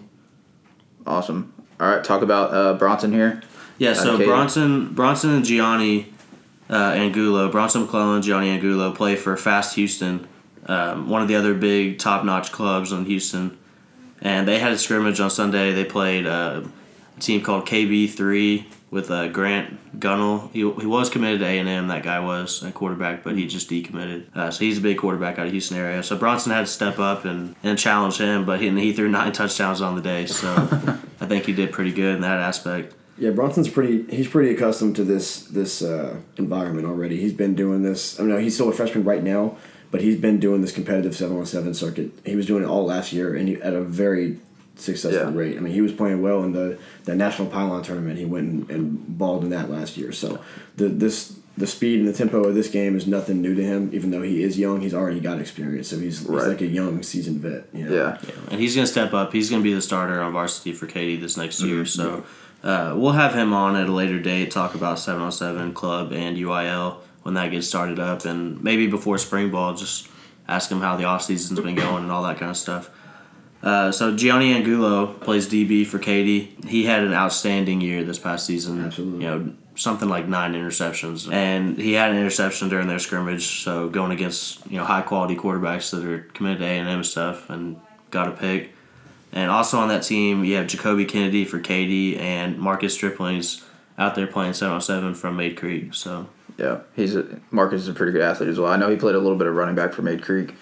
[1.07, 1.53] Awesome.
[1.79, 3.41] All right, talk about uh, Bronson here.
[3.77, 4.25] Yeah, so Okay.
[4.25, 6.13] Bronson, Bronson and Gianni
[6.69, 10.27] uh, Angulo, Bronson McClellan, Gianni Angulo play for Fast Houston,
[10.65, 13.57] um, one of the other big top-notch clubs in Houston,
[14.21, 15.73] and they had a scrimmage on Sunday.
[15.73, 16.61] They played uh,
[17.15, 20.49] a team called KB three with uh, Grant Gunnell.
[20.53, 21.89] He, he was committed to A and M.
[21.89, 24.33] That guy was a quarterback, but he just decommitted.
[24.33, 26.01] Uh, so he's a big quarterback out of Houston area.
[26.01, 29.31] So Bronson had to step up and, and challenge him, but he, he threw nine
[29.33, 30.25] touchdowns on the day.
[30.25, 30.49] So
[31.19, 32.95] I think he did pretty good in that aspect.
[33.17, 34.03] Yeah, Bronson's pretty.
[34.13, 37.19] He's pretty accustomed to this this uh, environment already.
[37.19, 38.19] He's been doing this.
[38.19, 39.55] I mean, he's still a freshman right now,
[39.89, 42.11] but he's been doing this competitive seven on seven circuit.
[42.25, 44.39] He was doing it all last year, and he, at a very
[44.75, 45.37] successful Yeah.
[45.37, 45.57] rate.
[45.57, 48.17] I mean, he was playing well in the the national pylon tournament.
[48.19, 50.11] He went and, and balled in that last year.
[50.11, 50.39] So
[50.77, 53.89] the this the speed and the tempo of this game is nothing new to him.
[53.93, 55.87] Even though he is young, he's already got experience.
[55.87, 56.39] So he's, Right.
[56.39, 57.69] he's like a young seasoned vet.
[57.73, 57.95] You know?
[57.95, 58.17] Yeah.
[58.51, 59.31] and he's going to step up.
[59.31, 61.67] He's going to be the starter on varsity for Katy this next Mm-hmm.
[61.69, 61.85] year.
[61.85, 62.25] So
[62.61, 66.97] uh, we'll have him on at a later date, talk about 707 club and UIL
[67.23, 70.09] when that gets started up, and maybe before spring ball, just
[70.49, 72.89] ask him how the off season's been going and all that kind of stuff.
[73.63, 76.55] Uh, so Gianni Angulo plays DB for Katy.
[76.67, 78.85] He had an outstanding year this past season.
[78.85, 79.25] Absolutely.
[79.25, 83.63] You know, something like nine interceptions, and he had an interception during their scrimmage.
[83.63, 87.03] So going against you know high quality quarterbacks that are committed to A and M
[87.03, 87.79] stuff, and
[88.11, 88.71] got a pick.
[89.31, 93.65] And also on that team, you have Jacoby Kennedy for Katy and Marcus Stripling's
[93.97, 95.93] out there playing 707 from Mayde Creek.
[95.93, 98.71] So Yeah, he's a Marcus is a pretty good athlete as well.
[98.71, 100.55] I know he played a little bit of running back for Mayde Creek.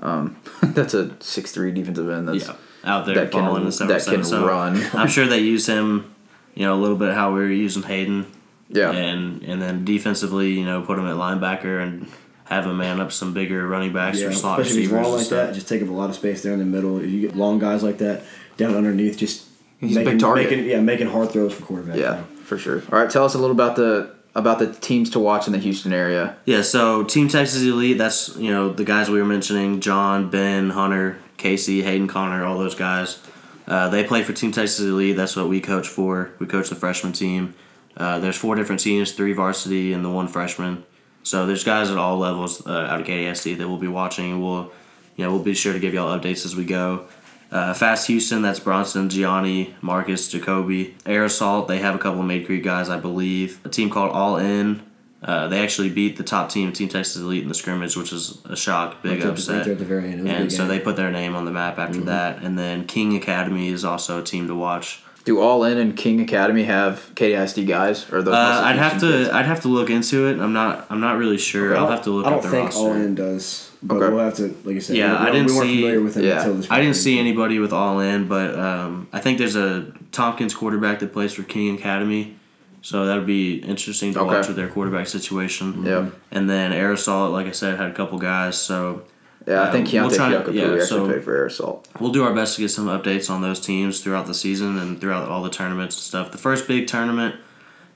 [0.00, 2.28] Um, that's a six three defensive end.
[2.28, 2.54] That's yeah,
[2.84, 4.20] out there that can- balling the that 707.
[4.20, 4.82] can so run.
[5.00, 6.14] I'm sure they use him,
[6.54, 8.26] you know, a little bit how we were using Hayden.
[8.68, 12.08] yeah, And and then defensively, you know, put him at linebacker and
[12.44, 15.16] have him man up some bigger running backs Yeah, or slot especially receivers long and
[15.16, 15.46] like stuff.
[15.48, 16.98] that, just take up a lot of space there in the middle.
[17.00, 18.22] If you get long guys like that
[18.56, 19.46] down underneath, just
[19.80, 20.48] He's a big target.
[20.50, 21.96] Making, yeah, making hard throws for quarterback.
[21.98, 22.82] yeah, for sure.
[22.92, 25.58] All right, tell us a little about the about the teams to watch in the
[25.58, 26.36] Houston area.
[26.44, 30.70] Yeah, so Team Texas Elite, that's, you know, the guys we were mentioning John, Ben,
[30.70, 33.18] Hunter, Casey, Hayden Connor, all those guys.
[33.66, 35.16] Uh, they play for Team Texas Elite.
[35.16, 36.32] That's what we coach for.
[36.38, 37.54] We coach the freshman team.
[37.96, 40.84] Uh, there's four different teams, three varsity and the one freshman.
[41.22, 44.70] So there's guys at all levels uh, out of KDSD that we'll be watching, we'll,
[45.16, 47.06] you know, we'll be sure to give y'all updates as we go.
[47.50, 50.94] Uh, Fast Houston, that's Bronson, Gianni, Marcus, Jacoby.
[51.06, 53.60] Air Assault, they have a couple of Mayde Creek guys, I believe.
[53.64, 54.82] A team called All In.
[55.22, 58.38] Uh, they actually beat the top team, Team Texas Elite, in the scrimmage, which is
[58.44, 59.58] a shock, big Right there- upset.
[59.60, 60.20] right at the very end.
[60.20, 60.66] It was a and big so game.
[60.66, 60.78] Mm-hmm.
[60.78, 62.42] they put their name on the map after that.
[62.42, 65.00] And then King Academy is also a team to watch.
[65.24, 68.08] Do All In and King Academy have KDISD guys?
[68.12, 69.30] Or are those Uh, I'd have to kids?
[69.30, 70.38] I'd have to look into it.
[70.38, 71.74] I'm not I'm not really sure.
[71.74, 72.80] I I'll don't- have to look I at don't the think roster.
[72.80, 74.14] All In does, but Okay.
[74.14, 74.96] we'll have to, like I said.
[74.96, 76.38] Yeah, we, I didn't we weren't see- familiar with him yeah.
[76.38, 76.70] until this.
[76.70, 80.98] I didn't see anybody with all in, but um, I think there's a Tompkins quarterback
[81.00, 82.36] that plays for King Academy,
[82.82, 84.34] so that'll be interesting to Okay.
[84.36, 85.84] watch with their quarterback situation.
[85.84, 86.10] Yeah.
[86.30, 89.02] And then Air Assault, like I said, had a couple guys, so
[89.46, 91.88] Yeah, I think um, we'll try- Fiocco yeah, actually so- played for Air Assault.
[92.00, 95.00] We'll do our best to get some updates on those teams throughout the season and
[95.00, 96.32] throughout all the tournaments and stuff.
[96.32, 97.36] The first big tournament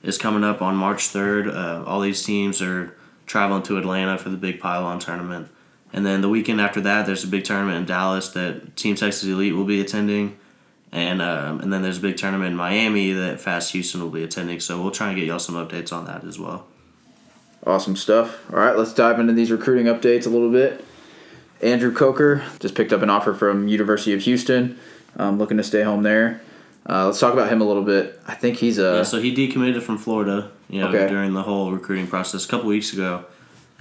[0.03, 1.47] is coming up on March 3rd.
[1.53, 2.95] Uh, all these teams are
[3.27, 5.47] traveling to Atlanta for the big pylon tournament.
[5.93, 9.23] And then the weekend after that, there's a big tournament in Dallas that Team Texas
[9.27, 10.37] Elite will be attending.
[10.93, 14.23] And um, and then there's a big tournament in Miami that Fast Houston will be
[14.23, 14.59] attending.
[14.59, 16.65] So we'll try and get y'all some updates on that as well.
[17.65, 18.39] Awesome stuff.
[18.51, 20.83] All right, let's dive into these recruiting updates a little bit.
[21.61, 24.79] Andrew Coker just picked up an offer from University of Houston,
[25.17, 26.41] um, looking to stay home there.
[26.89, 28.19] Uh, let's talk about him a little bit.
[28.27, 31.07] I think he's a Yeah, so he decommitted from Florida, you know, Okay.
[31.07, 33.25] during the whole recruiting process a couple weeks ago,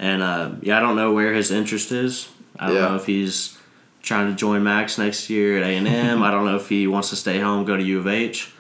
[0.01, 2.29] and uh, yeah, I don't know where his interest is.
[2.59, 2.89] I don't Yeah.
[2.89, 3.57] know if he's
[4.03, 6.23] trying to join Max next year at A and M.
[6.27, 8.53] I don't know if he wants to stay home, go to U of H,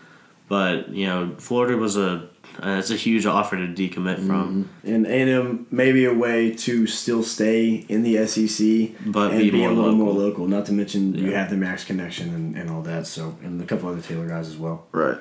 [0.49, 2.29] but you know, Florida was a
[2.63, 4.69] uh, it's a huge offer to decommit from.
[4.85, 9.51] And A&M may be a way to still stay in the SEC, But and be
[9.51, 10.21] be, a little more local.
[10.29, 10.49] local.
[10.49, 13.07] Not to mention you have the Max connection and, and all that.
[13.07, 14.85] So and a couple other Taylor guys as well.
[14.93, 15.17] Right.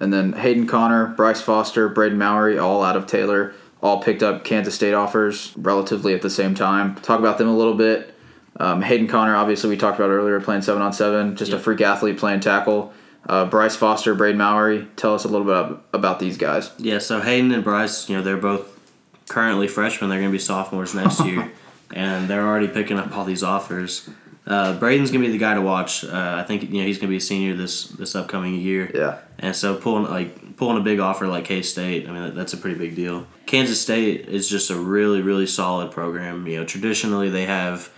[0.00, 4.44] And then Hayden Connor, Bryce Foster, Braden Mowry, all out of Taylor, all picked up
[4.44, 6.94] Kansas State offers relatively at the same time.
[6.96, 8.14] Talk about them a little bit.
[8.58, 11.80] Um, Hayden Connor, obviously, we talked about earlier, playing seven on seven, just a freak
[11.80, 12.92] athlete playing tackle.
[13.26, 14.86] Uh, Bryce Foster, Braden Mowry.
[14.96, 16.70] Tell us a little bit about these guys.
[16.78, 18.78] Yeah, so Hayden and Bryce, you know, they're both
[19.28, 20.10] currently freshmen.
[20.10, 21.50] They're going to be sophomores next year,
[21.94, 24.08] and they're already picking up all these offers.
[24.46, 26.04] Uh, Braden's to be the guy to watch.
[26.04, 28.90] Uh, I think you know he's to be a senior this this upcoming year.
[28.94, 29.18] Yeah.
[29.38, 32.56] And so pulling like pulling a big offer like K State, I mean that's a
[32.56, 33.26] pretty big deal.
[33.46, 36.46] Kansas State is just a really really solid program.
[36.46, 37.92] You know, traditionally they have,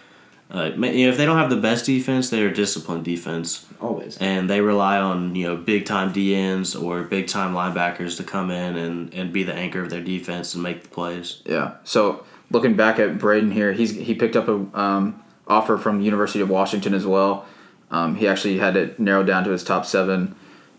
[0.53, 4.19] uh, you know, if they don't have the best defense, they're disciplined defense Always.
[4.19, 8.51] and they rely on you know big time DNs or big time linebackers to come
[8.51, 11.41] in and, and be the anchor of their defense and make the plays.
[11.47, 11.77] Yeah.
[11.85, 16.05] So looking back at Braden here, he's he picked up a um, offer from the
[16.05, 17.47] University of Washington as well.
[17.91, 20.35] Um, he actually had it narrowed down to his top seven.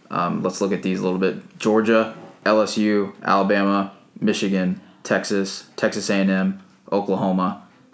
[0.10, 6.62] Um, let's look at these a little bit: Georgia, LSU, Alabama, Michigan, Texas, Texas A&M,
[6.92, 7.62] Oklahoma.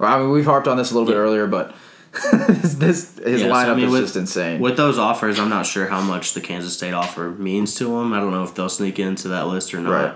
[0.00, 1.22] I mean, we've harped on this a little bit Yeah.
[1.22, 1.74] earlier, but
[2.32, 4.60] this, this his Yeah, so, I lineup mean, is with- just insane.
[4.60, 8.12] With those offers, I'm not sure how much the Kansas State offer means to them.
[8.12, 9.90] I don't know if they'll sneak into that list or not.
[9.92, 10.14] right.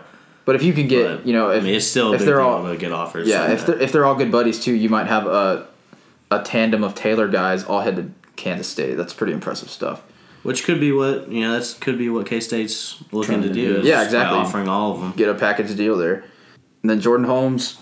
[0.49, 2.21] But if you can get, But, you know, if, I mean, it's still a if
[2.21, 3.29] big they're deal all to get offers.
[3.29, 3.73] Yeah, like if that.
[3.73, 5.67] they're if they're all good buddies too, you might have a
[6.31, 8.95] a tandem of Taylor guys all head to Kansas State.
[8.97, 10.01] That's pretty impressive stuff.
[10.45, 11.53] which could be what you know.
[11.53, 13.75] That's could be what K State's looking to to do.
[13.75, 13.81] do.
[13.81, 14.39] is Yeah, by exactly.
[14.39, 15.13] offering all of them.
[15.17, 16.25] Get a package deal there.
[16.83, 17.77] And then Jordan Holmes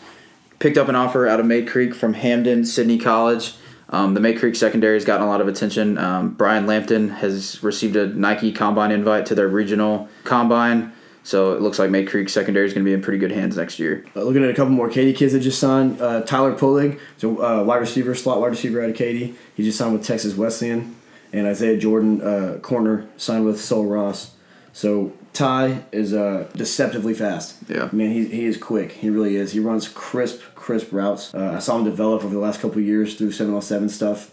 [0.59, 3.55] picked up an offer out of Mayde Creek from Hampden-Sydney College.
[3.91, 5.99] Um, the Mayde Creek secondary has gotten a lot of attention.
[5.99, 10.93] Um, Brian Lampton has received a Nike Combine invite to their regional combine.
[11.27, 13.57] So it looks like Mayde Creek secondary is going to be in pretty good hands
[13.57, 14.05] next year.
[14.15, 16.01] Uh, looking at a couple more Katy kids that just signed.
[16.01, 19.35] Uh, Tyler Polig, so uh, wide receiver, slot wide receiver out of Katy.
[19.57, 20.95] He just signed with Texas Wesleyan.
[21.33, 24.37] And Isaiah Jordan, uh, corner, signed with Sul Ross.
[24.73, 27.57] So Ty is uh, deceptively fast.
[27.69, 27.89] Yeah.
[27.91, 28.93] Man, he, he is quick.
[28.93, 29.51] He really is.
[29.51, 31.35] He runs crisp, crisp routes.
[31.35, 34.33] Uh, I saw him develop over the last couple of years through 707 stuff.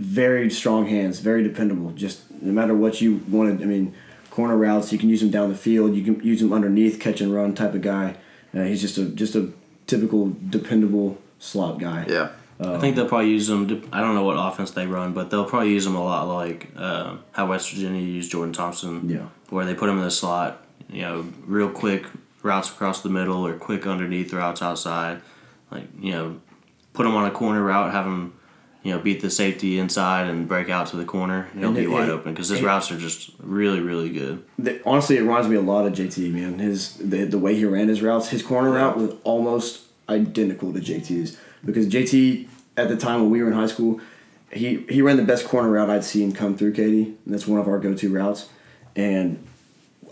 [0.00, 1.92] Very strong hands, very dependable.
[1.92, 3.62] Just no matter what you wanted.
[3.62, 3.94] I mean,
[4.34, 5.94] corner routes, you can use him down the field.
[5.94, 8.16] You can use him underneath, catch and run type of guy.
[8.52, 9.52] Uh, he's just a just a
[9.86, 12.04] typical dependable slot guy.
[12.08, 12.30] Yeah.
[12.60, 13.88] I think they'll probably use them.
[13.92, 16.68] I don't know what offense they run, but they'll probably use them a lot like
[16.76, 19.08] uh, how West Virginia used Jordan Thompson.
[19.08, 19.26] Yeah.
[19.50, 22.06] Where they put him in the slot, you know, real quick
[22.42, 25.20] routes across the middle or quick underneath routes outside.
[25.70, 26.40] Like, you know,
[26.92, 28.34] put him on a corner route, have him,
[28.84, 31.48] you know, beat the safety inside and break out to the corner.
[31.54, 34.10] He'll And be it- wide it- open because his it- routes are just really, really
[34.10, 34.44] good.
[34.84, 36.30] Honestly, it reminds me a lot of JT.
[36.30, 40.72] Man, his the, the way he ran his routes, his corner route was almost identical
[40.74, 44.00] to JT's because JT at the time when we were in high school,
[44.52, 47.04] he he ran the best corner route I'd seen come through Katy.
[47.24, 48.48] And that's one of our go to routes.
[48.94, 49.44] And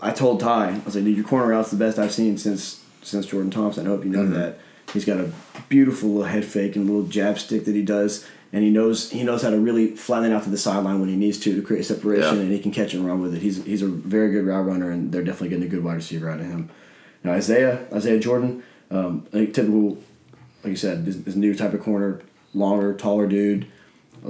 [0.01, 2.83] I told Ty, I was like, dude, your corner route's the best I've seen since
[3.03, 3.85] since Jordan Thompson.
[3.85, 4.33] I hope you know mm-hmm.
[4.33, 4.59] that.
[4.91, 5.31] He's got a
[5.69, 9.23] beautiful little head fake and little jab stick that he does, and he knows he
[9.23, 11.61] knows how to really flatten it out to the sideline when he needs to to
[11.61, 12.41] create separation, Yeah.
[12.43, 13.41] and he can catch and run with it.
[13.41, 16.29] He's he's a very good route runner, and they're definitely getting a good wide receiver
[16.29, 16.69] out of him.
[17.23, 19.97] Now Isaiah Isaiah Jordan, um, typical,
[20.63, 22.21] like you said, this, this new type of corner,
[22.53, 23.65] longer, taller dude.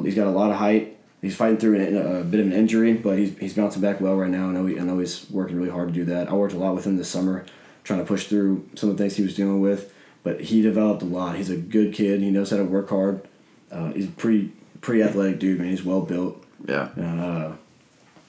[0.04, 0.98] He's got a lot of height.
[1.22, 4.16] He's fighting through an, a bit of an injury, but he's, he's bouncing back well
[4.16, 4.50] right now.
[4.50, 6.28] I know, he, I know he's working really hard to do that.
[6.30, 7.46] I worked a lot with him this summer,
[7.86, 9.94] trying to push through some of the things he was dealing with.
[10.24, 11.36] But he developed a lot.
[11.38, 12.20] He's a good kid.
[12.22, 13.22] He knows how to work hard.
[13.74, 15.70] Uh, he's a pretty pretty athletic dude, man.
[15.70, 16.44] He's well built.
[16.66, 16.90] Yeah.
[16.96, 17.52] And uh,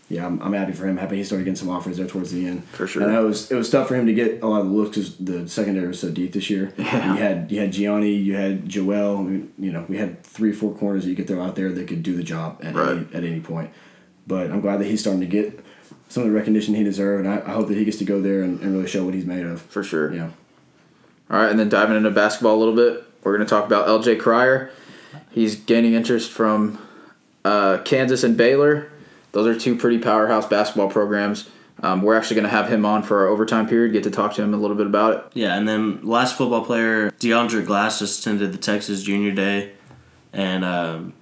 [0.09, 0.96] yeah, I'm, I'm happy for him.
[0.96, 2.64] Happy he started getting some offers there towards the end.
[2.68, 3.02] For sure.
[3.02, 4.96] And it was it was tough for him to get a lot of the looks
[4.96, 6.72] because the secondary was so deep this year.
[6.78, 7.12] Yeah.
[7.14, 9.18] You had you had Gianni, you had Joel.
[9.18, 11.57] I mean, you know, we had three or four corners that you could throw out
[11.57, 12.96] there that could do the job at Right.
[12.98, 13.70] any, at any point.
[14.26, 15.64] But I'm glad that he's starting to get
[16.09, 18.20] some of the recognition he deserved, and I, I hope that he gets to go
[18.20, 19.61] there and, and really show what he's made of.
[19.62, 20.14] For sure.
[20.14, 20.30] Yeah.
[21.30, 23.87] All right, and then diving into basketball a little bit, we're going to talk about
[23.88, 24.70] LJ Cryer.
[25.35, 26.79] He's gaining interest from
[27.44, 28.90] uh, Kansas and Baylor.
[29.33, 31.51] Those are two pretty powerhouse basketball programs.
[31.83, 33.92] Um, we're actually going to have him on for our overtime period.
[33.92, 35.25] Get to talk to him a little bit about it.
[35.35, 39.73] Yeah, and then last football player, DeAndre Glass, just attended the Texas Junior Day,
[40.33, 41.14] and um,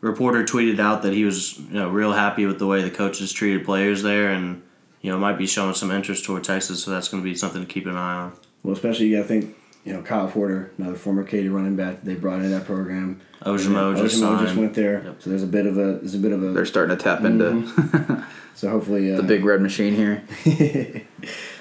[0.00, 3.32] reporter tweeted out that he was you know real happy with the way the coaches
[3.32, 4.60] treated players there, and
[5.02, 7.64] you know might be showing some interest toward Texas, so that's going to be something
[7.64, 8.32] to keep an eye on.
[8.64, 12.02] Well, especially you got to think, you know, Kyle Porter, another former Katy running back,
[12.02, 13.20] they brought into that program.
[13.42, 15.22] Ojimo And then just Ojimo just went there, Yep.
[15.22, 17.22] so there's a bit of a there's a bit of a They're starting to tap
[17.22, 20.24] into so hopefully uh, the big red machine here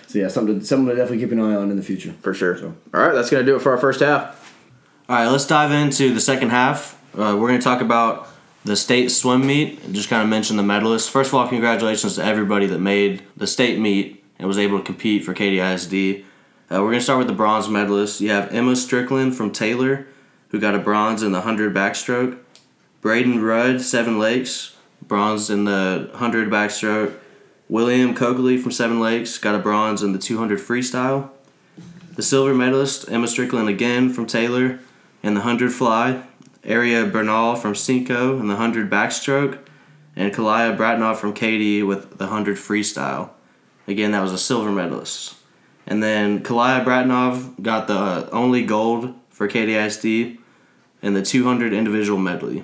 [0.07, 2.13] so yeah something to, something to definitely keep an eye on in the future.
[2.21, 2.57] for sure.
[2.57, 2.75] So.
[2.93, 4.55] All right, that's going to do it for our first half.
[5.07, 6.99] All right, let's dive into the second half.
[7.13, 8.27] Uh, we're going to talk about
[8.63, 11.07] the state swim meet and just kind of mention the medalists.
[11.07, 14.83] First of all, congratulations to everybody that made the state meet and was able to
[14.83, 16.23] compete for KDISD.
[16.71, 18.19] Uh, we're going to start with the bronze medalists.
[18.19, 20.07] You have Emma Strickland from Taylor,
[20.49, 22.39] who got a bronze in the 100 backstroke.
[23.01, 27.13] Braden Rudd, Seven Lakes, bronze in the 100 backstroke.
[27.69, 31.29] William Coakley from Seven Lakes got a bronze in the 200 freestyle.
[32.15, 34.79] The silver medalist, Emma Strickland again from Taylor
[35.21, 36.23] in the 100 fly.
[36.67, 39.59] Aria Bernal from Cinco in the 100 backstroke.
[40.15, 43.29] And Kalaya Bratnoff from Katy with the 100 freestyle.
[43.87, 45.35] Again, that was a silver medalist.
[45.87, 50.37] And then Kalaya Bratnov got the uh, only gold for KDISD
[51.01, 52.63] in the 200 individual medley.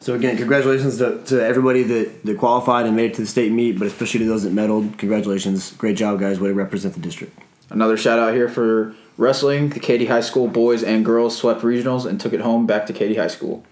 [0.00, 3.52] So again, congratulations to, to everybody that, that qualified and made it to the state
[3.52, 4.96] meet, but especially to those that medaled.
[4.98, 6.40] Congratulations, great job, guys.
[6.40, 7.38] Way to represent the district.
[7.68, 9.68] Another shout out here for wrestling.
[9.68, 12.94] The Katy High School boys and girls swept regionals and took it home back to
[12.94, 13.62] Katy High School.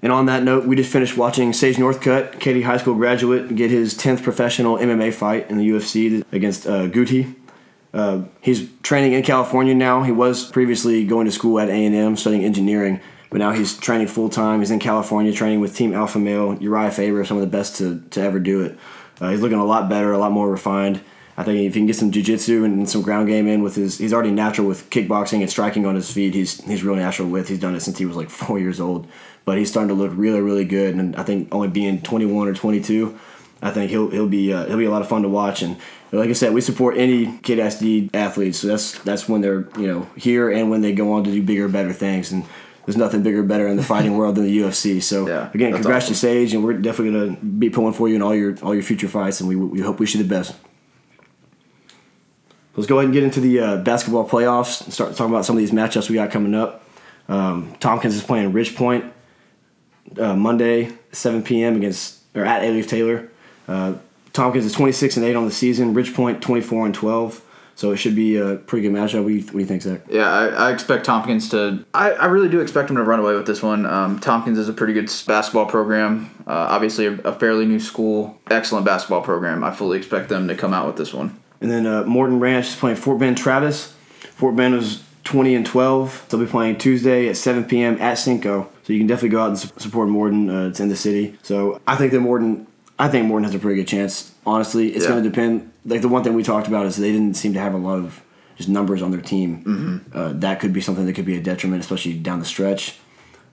[0.00, 3.70] And on that note, we just finished watching Sage Northcutt, Katy High School graduate, get
[3.70, 7.34] his 10th professional MMA fight in the UFC against uh, Gouti.
[7.94, 10.02] Uh, he's training in California now.
[10.02, 14.28] He was previously going to school at A&M studying engineering, but now he's training full
[14.28, 14.58] time.
[14.58, 18.00] He's in California training with Team Alpha Male, Urijah Faber, some of the best to,
[18.10, 18.76] to ever do it.
[19.20, 21.00] Uh, he's looking a lot better, a lot more refined.
[21.36, 23.98] I think if he can get some jiu-jitsu and some ground game in with his,
[23.98, 26.34] he's already natural with kickboxing and striking on his feet.
[26.34, 27.48] He's he's real natural with.
[27.48, 29.08] He's done it since he was like four years old,
[29.44, 30.94] but he's starting to look really really good.
[30.94, 33.18] And I think only being 21 or 22,
[33.62, 35.62] I think he'll he'll be uh, he'll be a lot of fun to watch.
[35.62, 35.76] And
[36.18, 40.08] like I said, we support any KDSD athletes, so that's that's when they're you know
[40.16, 42.32] here and when they go on to do bigger, better things.
[42.32, 42.44] And
[42.84, 45.02] there's nothing bigger, better in the fighting world than the UFC.
[45.02, 46.14] So Yeah, again, congrats awesome.
[46.14, 48.82] to Sage, and we're definitely gonna be pulling for you in all your all your
[48.82, 50.54] future fights, and we we hope we you the best.
[52.76, 55.56] Let's go ahead and get into the uh, basketball playoffs and start talking about some
[55.56, 56.82] of these matchups we got coming up.
[57.28, 59.12] Um, Tompkins is playing Ridge Point
[60.18, 61.76] uh, Monday, 7 p.m.
[61.76, 63.30] against or at Leaf Taylor.
[63.68, 63.94] Uh,
[64.34, 65.94] Tompkins is 26 and 8 on the season.
[65.94, 67.40] Ridge Point 24 and 12.
[67.76, 69.22] So it should be a pretty good matchup.
[69.22, 70.02] What do you, what do you think, Zach?
[70.08, 71.84] Yeah, I, I expect Tompkins to.
[71.92, 73.84] I, I really do expect him to run away with this one.
[73.84, 76.30] Um, Tompkins is a pretty good basketball program.
[76.46, 78.38] Uh, obviously, a, a fairly new school.
[78.48, 79.64] Excellent basketball program.
[79.64, 81.40] I fully expect them to come out with this one.
[81.60, 83.94] And then uh, Morton Ranch is playing Fort Bend Travis.
[84.36, 86.26] Fort Bend is 20 and 12.
[86.28, 88.00] They'll be playing Tuesday at 7 p.m.
[88.00, 88.70] at Cinco.
[88.84, 90.48] So you can definitely go out and su- support Morton.
[90.48, 91.36] Uh, it's in the city.
[91.42, 92.66] So I think that Morton,
[92.98, 94.32] I think Morton has a pretty good chance.
[94.46, 95.10] Honestly, it's Yeah.
[95.12, 95.70] going to depend.
[95.84, 97.98] Like the one thing we talked about is they didn't seem to have a lot
[97.98, 98.22] of
[98.56, 100.02] just numbers on their team.
[100.14, 102.96] Uh, that could be something that could be a detriment, especially down the stretch.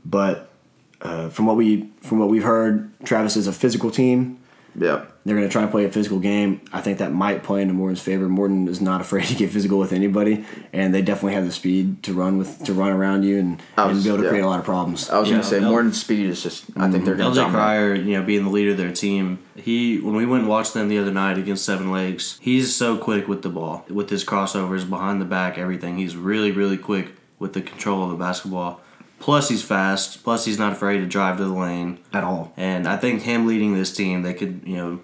[0.05, 0.49] But
[1.01, 4.37] uh, from what we from what we've heard, Travis is a physical team.
[4.75, 5.05] Yeah.
[5.25, 6.61] They're going to try and play a physical game.
[6.73, 8.27] I think that might play into Morton's favor.
[8.29, 12.01] Morton is not afraid to get physical with anybody, and they definitely have the speed
[12.03, 14.29] to run with to run around you and, was- and be able to yeah.
[14.29, 15.09] create a lot of problems.
[15.09, 16.65] I was Yeah, gonna say L- Morton's speed is just.
[16.77, 17.53] I think they're gonna LJ dominate.
[17.61, 20.73] Cryer, you know, being the leader of their team, he when we went and watched
[20.73, 24.23] them the other night against Seven Lakes, he's so quick with the ball, with his
[24.25, 25.97] crossovers behind the back, everything.
[25.97, 28.81] He's really, really quick with the control of the basketball.
[29.21, 30.23] Plus, he's fast.
[30.23, 31.99] Plus, he's not afraid to drive to the lane.
[32.11, 32.51] At all.
[32.57, 34.99] And I think him leading this team, they could, you know,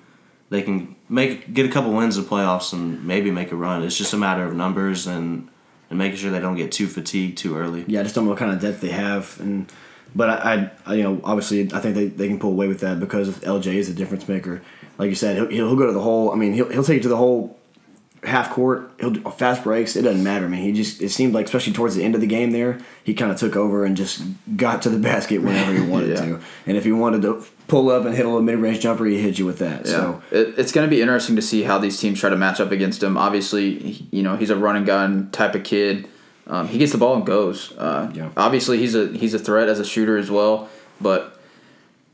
[0.50, 3.84] they can make get a couple wins in the playoffs and maybe make a run.
[3.84, 5.50] It's just a matter of numbers and
[5.90, 7.86] and making sure they don't get too fatigued too early.
[7.88, 9.72] Yeah, I just don't know what kind of depth they have, and
[10.16, 12.80] but I, I, I you know, obviously, I think they, they can pull away with
[12.82, 14.62] that because LJ is a difference maker.
[14.98, 16.32] Like you said, he'll, he'll go to the hole.
[16.32, 17.57] I mean, he'll, he'll take it to the whole
[18.24, 18.92] half court.
[19.00, 19.96] He'll do fast breaks.
[19.96, 20.62] It doesn't matter, man.
[20.62, 23.32] He just it seemed like especially towards the end of the game there, he kind
[23.32, 24.22] of took over and just
[24.56, 26.26] got to the basket whenever he wanted Yeah.
[26.26, 26.40] to.
[26.66, 29.20] And if he wanted to pull up and hit a little mid range jumper, he
[29.22, 29.86] hit you with that.
[29.86, 29.92] Yeah.
[29.92, 32.60] So It, it's going to be interesting to see how these teams try to match
[32.60, 33.18] up against him.
[33.18, 36.08] Obviously, you know he's a run and gun type of kid.
[36.48, 37.74] Um, he gets the ball and goes.
[37.78, 38.30] Uh, Yeah.
[38.38, 40.70] Obviously, he's a he's a threat as a shooter as well.
[41.00, 41.38] But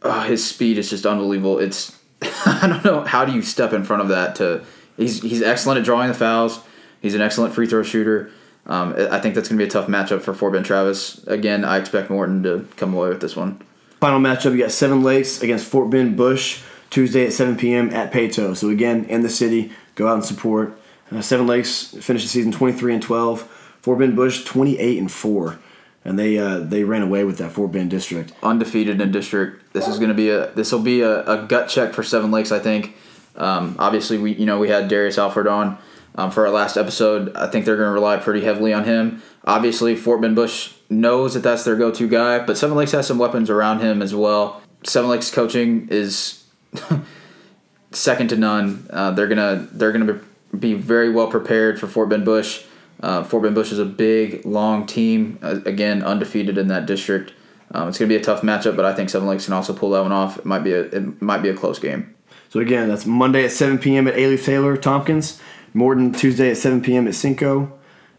[0.01, 1.59] uh, his speed is just unbelievable.
[1.59, 1.97] It's
[2.45, 4.63] I don't know how do you step in front of that to.
[4.97, 6.59] He's he's excellent at drawing the fouls.
[7.01, 8.31] He's an excellent free throw shooter.
[8.65, 11.21] Um, I think that's going to be a tough matchup for Fort Bend Travis.
[11.27, 13.59] Again, I expect Morton to come away with this one.
[13.99, 16.61] Final matchup, you got Seven Lakes against Fort Bend Bush.
[16.89, 17.89] Tuesday at 7 p.m.
[17.89, 18.55] at Paetow.
[18.55, 20.79] So again, in the city, go out and support.
[21.11, 23.41] Uh, Seven Lakes finished the season 23 and 12.
[23.81, 25.59] Fort Bend Bush 28 and 4,
[26.05, 28.31] and they uh, they ran away with that Fort Bend district.
[28.43, 29.73] undefeated in district.
[29.73, 32.29] This is going to be a this will be a, a gut check for Seven
[32.31, 32.51] Lakes.
[32.51, 32.95] I think.
[33.35, 35.77] Um, obviously, we you know we had Darius Alford on
[36.15, 37.35] um, for our last episode.
[37.35, 39.21] I think they're going to rely pretty heavily on him.
[39.45, 43.17] Obviously, Fort Bend Bush knows that that's their go-to guy, but Seven Lakes has some
[43.17, 44.61] weapons around him as well.
[44.83, 46.43] Seven Lakes coaching is
[47.91, 48.87] second to none.
[48.89, 50.19] Uh, they're gonna they're gonna
[50.57, 52.63] be very well prepared for Fort Bend Bush.
[53.01, 55.39] Uh, Fort Bend Bush is a big, long team.
[55.41, 57.33] Uh, again, undefeated in that district.
[57.71, 59.89] Um, it's gonna be a tough matchup, but I think Seven Lakes can also pull
[59.91, 60.37] that one off.
[60.37, 62.12] It might be a it might be a close game.
[62.53, 64.07] So again, that's Monday at 7 p.m.
[64.07, 65.41] at Alief Taylor Tompkins,
[65.73, 67.07] Morton Tuesday at 7 p.m.
[67.07, 67.73] at Cinco,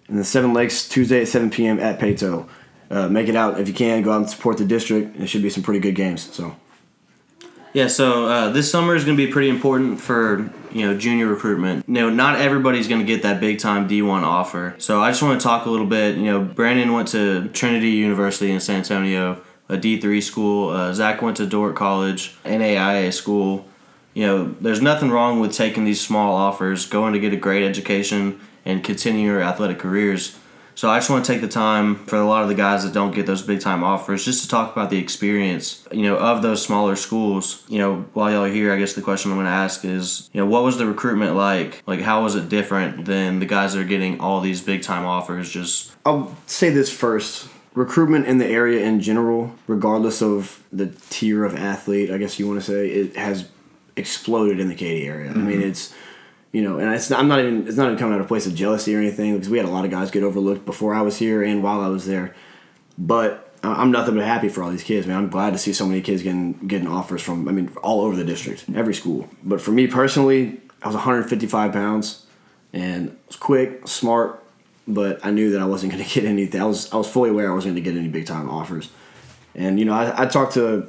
[0.09, 1.79] and the Seven Lakes Tuesday at 7 p.m.
[1.79, 2.49] at Paetow.
[2.91, 4.03] Uh, make it out if you can.
[4.03, 5.21] Go out and support the district.
[5.21, 6.35] It should be some pretty good games.
[6.35, 6.57] So
[7.75, 11.29] Yeah, so uh, this summer is going to be pretty important for you know junior
[11.29, 11.87] recruitment.
[11.87, 14.75] You know, not everybody's going to get that big time D1 offer.
[14.79, 16.17] So I just want to talk a little bit.
[16.17, 20.71] You know, Brandon went to Trinity University in San Antonio, a D3 school.
[20.71, 23.69] Uh, Zach went to Dordt College, NAIA school.
[24.15, 27.65] You know, there's nothing wrong with taking these small offers, going to get a great
[27.65, 30.39] education, and continue your athletic careers.
[30.77, 32.93] So I just want to take the time for a lot of the guys that
[32.93, 36.43] don't get those big time offers, just to talk about the experience, you know, of
[36.43, 37.63] those smaller schools.
[37.69, 40.29] You know, while y'all are here, I guess the question I'm going to ask is,
[40.33, 41.83] you know, what was the recruitment like?
[41.87, 45.05] Like, how was it different than the guys that are getting all these big time
[45.05, 45.49] offers?
[45.49, 47.49] Just I'll say this first.
[47.75, 52.49] Recruitment in the area in general, regardless of the tier of athlete, I guess you
[52.49, 53.49] want to say, it has
[53.97, 55.31] exploded in the Katy area.
[55.31, 55.95] I mean, it's
[56.53, 58.29] you know, and it's not, I'm not even it's not even coming out of a
[58.29, 60.95] place of jealousy or anything because we had a lot of guys get overlooked before
[60.95, 62.35] I was here and while I was there.
[62.97, 65.17] But I'm nothing but happy for all these kids, man.
[65.17, 68.15] I'm glad to see so many kids getting getting offers from I mean all over
[68.15, 69.29] the district, every school.
[69.43, 72.27] But for me personally, I was 155 pounds
[72.73, 74.45] and I was quick, smart,
[74.87, 76.61] but I knew that I wasn't going to get anything.
[76.61, 78.91] I was I was fully aware I wasn't going to get any big time offers.
[79.55, 80.89] And you know, I, I talked to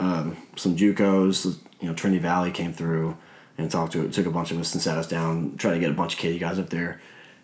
[0.00, 1.56] um, some JUCOs.
[1.84, 3.14] You know, Trinity Valley came through
[3.58, 5.90] and talked to took a bunch of us and sat us down, tried to get
[5.90, 6.98] a bunch of Katy guys up there.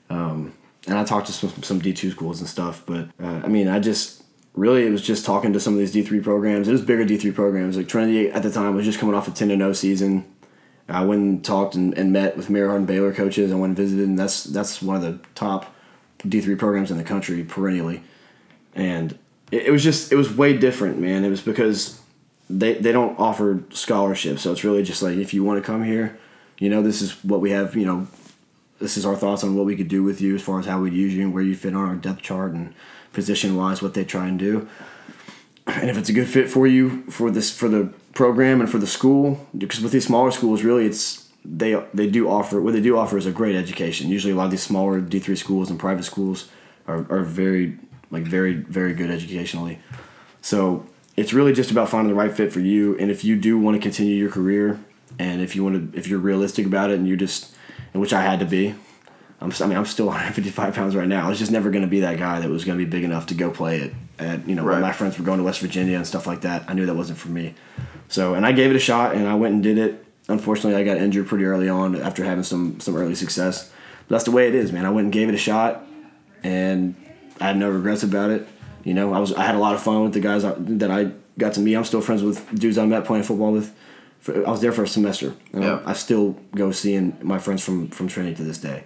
[0.08, 0.54] Um,
[0.86, 2.82] and I talked to some some D two schools and stuff.
[2.86, 4.22] But uh, I mean, I just
[4.54, 6.68] really it was just talking to some of these D three programs.
[6.68, 7.76] It was bigger D three programs.
[7.76, 10.24] Like Trinity at the time was just coming off a ten to no season.
[10.88, 13.52] I went and talked and, and met with Mary Hardin Baylor coaches.
[13.52, 15.74] I went and visited, and that's that's one of the top
[16.26, 18.02] D three programs in the country perennially.
[18.74, 19.18] And
[19.52, 21.24] it, it was just it was way different, man.
[21.24, 21.99] It was because
[22.50, 25.84] they they don't offer scholarships, so it's really just like if you want to come
[25.84, 26.18] here,
[26.58, 27.76] you know, this is what we have.
[27.76, 28.06] You know,
[28.80, 30.80] this is our thoughts on what we could do with you as far as how
[30.80, 32.74] we'd use you and where you fit on our depth chart and
[33.12, 34.68] position wise, what they try and do.
[35.66, 38.78] And if it's a good fit for you for this for the program and for
[38.78, 42.80] the school, because with these smaller schools, really it's they they do offer what they
[42.80, 44.08] do offer is a great education.
[44.08, 46.48] Usually, a lot of these smaller D three schools and private schools
[46.88, 47.78] are, are very
[48.10, 49.78] like very very good educationally.
[50.42, 50.84] So
[51.20, 52.96] it's really just about finding the right fit for you.
[52.96, 54.80] And if you do want to continue your career,
[55.18, 57.54] and if you want to, if you're realistic about it, and you just,
[57.92, 58.74] and which I had to be,
[59.38, 61.26] I'm, I mean, I'm still 155 pounds right now.
[61.26, 63.04] I was just never going to be that guy that was going to be big
[63.04, 63.94] enough to go play it.
[64.18, 66.64] At you know, when my friends were going to West Virginia and stuff like that,
[66.68, 67.54] I knew that wasn't for me.
[68.08, 70.04] So, and I gave it a shot, and I went and did it.
[70.28, 73.70] Unfortunately, I got injured pretty early on after having some some early success.
[74.08, 74.86] But that's the way it is, man.
[74.86, 75.86] I went and gave it a shot,
[76.42, 76.94] and
[77.40, 78.48] I had no regrets about it.
[78.84, 81.12] You know, I was I had a lot of fun with the guys that I
[81.38, 81.74] got to meet.
[81.74, 83.74] I'm still friends with dudes I met playing football with.
[84.20, 85.34] For, I was there for a semester.
[85.52, 85.80] And Yeah.
[85.86, 88.84] I still go seeing my friends from from Trinity to this day.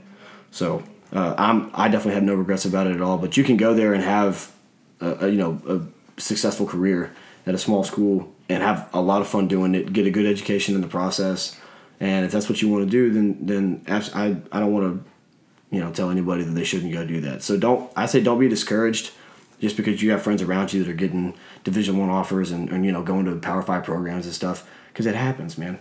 [0.51, 3.19] So uh, I'm I definitely have no regrets about it at all.
[3.19, 4.53] But you can go there and have
[5.01, 7.13] a, a you know a successful career
[7.47, 9.93] at a small school and have a lot of fun doing it.
[9.93, 11.59] Get a good education in the process.
[12.01, 15.77] And if that's what you want to do, then then I I don't want to
[15.77, 17.43] you know tell anybody that they shouldn't go do that.
[17.43, 19.13] So don't I say don't be discouraged
[19.61, 22.85] just because you have friends around you that are getting Division One offers and, and
[22.85, 25.79] you know going to Power Five programs and stuff because it happens, man.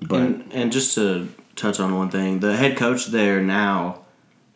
[0.00, 4.02] But and, and just to touch on one thing, the head coach there now,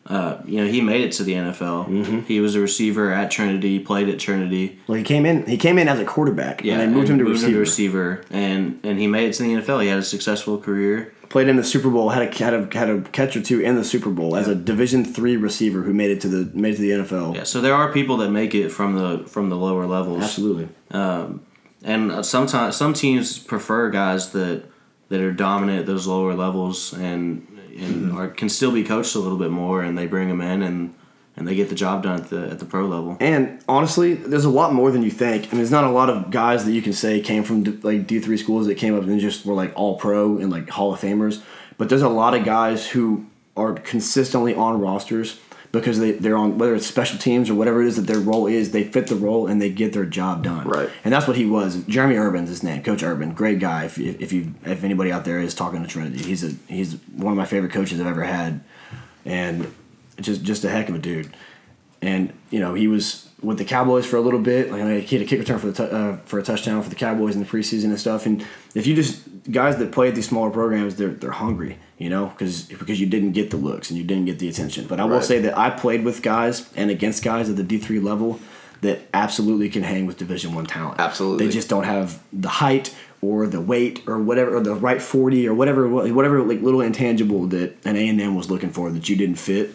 [0.07, 1.87] uh, you know, he made it to the NFL.
[1.87, 2.19] Mm-hmm.
[2.21, 4.79] He was a receiver at Trinity, played at Trinity.
[4.87, 7.25] well, he came in he came in as a quarterback and they moved him to
[7.25, 7.59] receiver.
[7.59, 9.81] receiver, and and he made it to the NFL.
[9.81, 11.14] He had a successful career.
[11.29, 13.75] Played in the Super Bowl, had a had a had a catch or two in
[13.75, 16.77] the Super Bowl as a Division Three receiver who made it to the made it
[16.77, 17.35] to the NFL.
[17.35, 20.23] Yeah, so there are people that make it from the from the lower levels.
[20.23, 20.69] Absolutely.
[21.83, 24.63] and sometimes some teams prefer guys that
[25.09, 27.47] that are dominant at those lower levels and
[27.77, 28.17] and Mm-hmm.
[28.17, 30.93] are, can still be coached a little bit more, and they bring them in and
[31.37, 33.17] and they get the job done at the at the pro level.
[33.19, 35.43] And honestly, there's a lot more than you think.
[35.45, 37.79] I mean, there's not a lot of guys that you can say came from D-
[37.83, 40.69] like D three schools that came up and just were like all pro and like
[40.69, 41.41] Hall of Famers.
[41.77, 43.25] But there's a lot of guys who
[43.57, 45.39] are consistently on rosters
[45.71, 48.47] because they, they're on whether it's special teams or whatever it is that their role
[48.47, 50.65] is, they fit the role and they get their job done.
[50.67, 50.89] Right.
[51.03, 51.83] And that's what he was.
[51.83, 53.83] Jeremy Urban's his name, Coach Urban, great guy.
[53.85, 56.93] If, you- if you if anybody out there is talking to Trinity, he's a he's
[57.13, 58.61] one of my favorite coaches I've ever had,
[59.25, 59.73] and
[60.21, 61.29] just just a heck of a dude.
[62.01, 64.71] And you know he was with the Cowboys for a little bit.
[64.71, 66.95] Like he had a kick return for the tou- uh, for a touchdown for the
[66.95, 68.25] Cowboys in the preseason and stuff.
[68.25, 72.09] And if you just guys that play at these smaller programs, they're they're hungry, you
[72.09, 74.87] know, because because you didn't get the looks and you didn't get the attention.
[74.87, 75.23] But I will Right.
[75.23, 78.39] say that I played with guys and against guys at the D three level
[78.81, 80.99] that absolutely can hang with Division One talent.
[80.99, 81.45] Absolutely.
[81.47, 85.47] they just don't have the height or the weight or whatever or the right forty
[85.47, 89.07] or whatever whatever like little intangible that an A and M was looking for that
[89.09, 89.73] you didn't fit.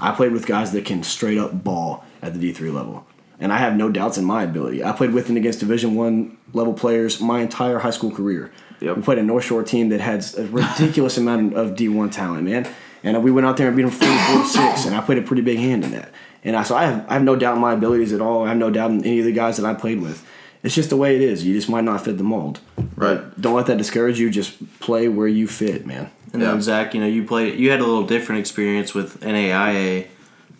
[0.00, 3.06] I played with guys that can straight up ball at the D three level,
[3.38, 4.82] and I have no doubts in my ability.
[4.82, 8.52] I played with and against Division One level players my entire high school career.
[8.80, 8.96] Yep.
[8.96, 12.44] We played a North Shore team that had a ridiculous amount of D one talent,
[12.44, 12.66] man,
[13.02, 15.58] and we went out there and beat them 44-6, and I played a pretty big
[15.58, 16.12] hand in that.
[16.42, 18.44] And I, so I have, I have no doubt in my abilities at all.
[18.44, 20.26] I have no doubt in any of the guys that I played with.
[20.62, 21.44] It's just the way it is.
[21.44, 22.60] You just might not fit the mold.
[22.96, 23.20] Right.
[23.40, 24.28] Don't let that discourage you.
[24.30, 26.10] Just play where you fit, man.
[26.32, 26.50] And Yeah.
[26.52, 27.58] then Zach, you know, you played.
[27.58, 30.06] You had a little different experience with NAIA,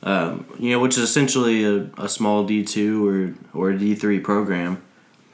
[0.03, 4.20] um, you know, which is essentially a, a small D two or or D three
[4.20, 4.78] program.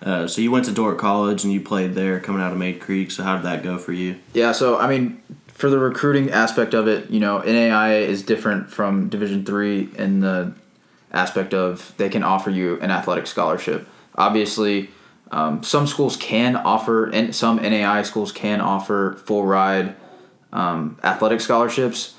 [0.03, 2.81] Uh, so you went to Dordt College and you played there, coming out of Mayde
[2.81, 3.11] Creek.
[3.11, 4.17] So how did that go for you?
[4.35, 8.71] Yeah, so I mean, for the recruiting aspect of it, you know, NAIA is different
[8.71, 10.53] from Division three in the
[11.13, 13.89] aspect of they can offer you an athletic scholarship.
[14.17, 14.91] Obviously,
[15.31, 19.97] um, some schools can offer, and some NAI schools can offer full ride
[20.53, 22.15] um, athletic scholarships.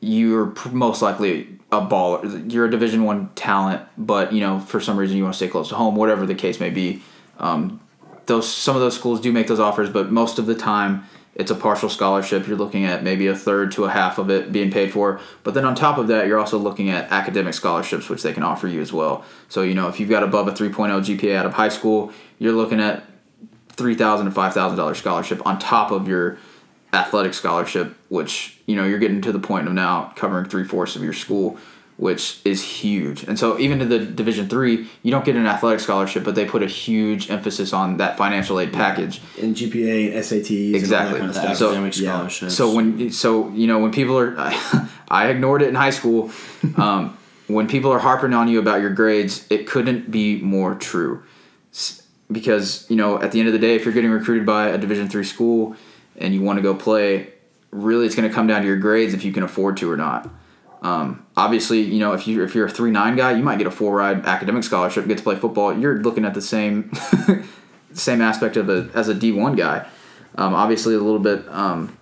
[0.00, 2.52] You're most likely a baller.
[2.52, 5.48] You're a Division one talent, but you know for some reason you want to stay
[5.48, 7.02] close to home, whatever the case may be.
[7.38, 7.80] Um,
[8.26, 11.04] those some of those schools do make those offers, but most of the time
[11.36, 12.48] it's a partial scholarship.
[12.48, 15.20] You're looking at maybe a third to a half of it being paid for.
[15.44, 18.42] But then on top of that, you're also looking at academic scholarships, which they can
[18.42, 19.24] offer you as well.
[19.50, 22.54] So you know if you've got above a 3.0 GPA out of high school, you're
[22.54, 23.04] looking at
[23.74, 26.38] $3,000 to five thousand dollars scholarship on top of your
[26.94, 30.96] athletic scholarship, which you know you're getting to the point of now covering three fourths
[30.96, 31.58] of your school,
[31.96, 33.22] which is huge.
[33.22, 36.44] And so even to the Division three, you don't get an athletic scholarship, but they
[36.44, 39.20] put a huge emphasis on that financial aid package.
[39.40, 41.20] And GPA and SATs Exactly.
[41.20, 41.56] and all that kind of The stuff.
[41.56, 42.48] So- academic yeah.
[42.48, 44.34] So when so you know when people are,
[45.08, 46.30] I ignored it in high school.
[46.76, 47.16] Um,
[47.46, 51.22] when people are harping on you about your grades, it couldn't be more true.
[52.30, 54.76] Because you know at the end of the day, if you're getting recruited by a
[54.78, 55.76] Division three school
[56.16, 57.28] and you want to go play,
[57.70, 59.96] really it's going to come down to your grades if you can afford to or
[59.96, 60.28] not.
[60.82, 63.66] Um, obviously, you know if you if you're a three nine guy, you might get
[63.66, 65.76] a full ride academic scholarship, get to play football.
[65.76, 66.92] You're looking at the same
[67.92, 69.86] same aspect of a as a D one guy.
[70.36, 71.48] Um, obviously, a little bit.
[71.48, 71.96] Um,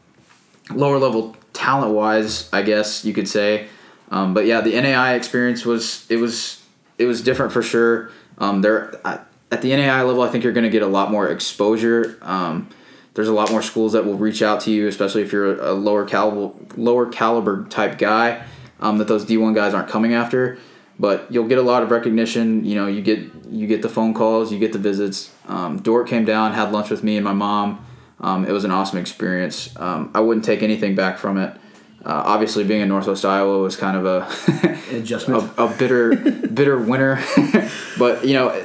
[0.70, 3.68] lower level talent wise, I guess you could say.
[4.11, 6.62] Um, but yeah, the NAI experience was it was
[6.99, 8.11] it was different for sure.
[8.39, 11.29] Um, there at the NAI level, I think you're going to get a lot more
[11.29, 12.18] exposure.
[12.22, 12.68] Um,
[13.14, 15.72] there's a lot more schools that will reach out to you, especially if you're a,
[15.72, 18.45] a lower caliber lower caliber type guy
[18.85, 20.59] um, that those D1 guys aren't coming after.
[20.97, 22.64] But you'll get a lot of recognition.
[22.64, 23.18] You know, you get
[23.51, 25.32] you get the phone calls, you get the visits.
[25.49, 27.85] Um, Dordt came down, had lunch with me and my mom.
[28.20, 29.74] Um, it was an awesome experience.
[29.76, 31.51] Um, I wouldn't take anything back from it.
[32.05, 35.43] Uh, obviously, being in Northwest Iowa was kind of a Adjustment.
[35.59, 36.14] a, a bitter
[36.55, 37.20] bitter winter,
[37.99, 38.64] but you know,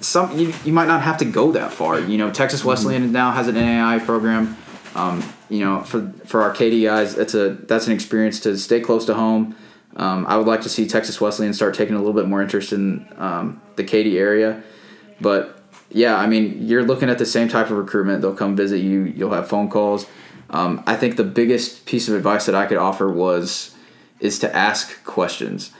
[0.00, 1.98] some you, you might not have to go that far.
[1.98, 4.56] You know, Texas Wesleyan now has an NAI program.
[4.94, 8.80] Um, you know, for for our Katy guys, that's a that's an experience to stay
[8.80, 9.56] close to home.
[9.96, 12.72] Um, I would like to see Texas Wesleyan start taking a little bit more interest
[12.72, 14.62] in um, the Katy area,
[15.20, 15.56] but
[15.90, 18.20] yeah, I mean, you're looking at the same type of recruitment.
[18.20, 19.04] They'll come visit you.
[19.04, 20.06] You'll have phone calls.
[20.50, 23.74] Um, I think the biggest piece of advice that I could offer was
[24.20, 25.72] is to ask questions.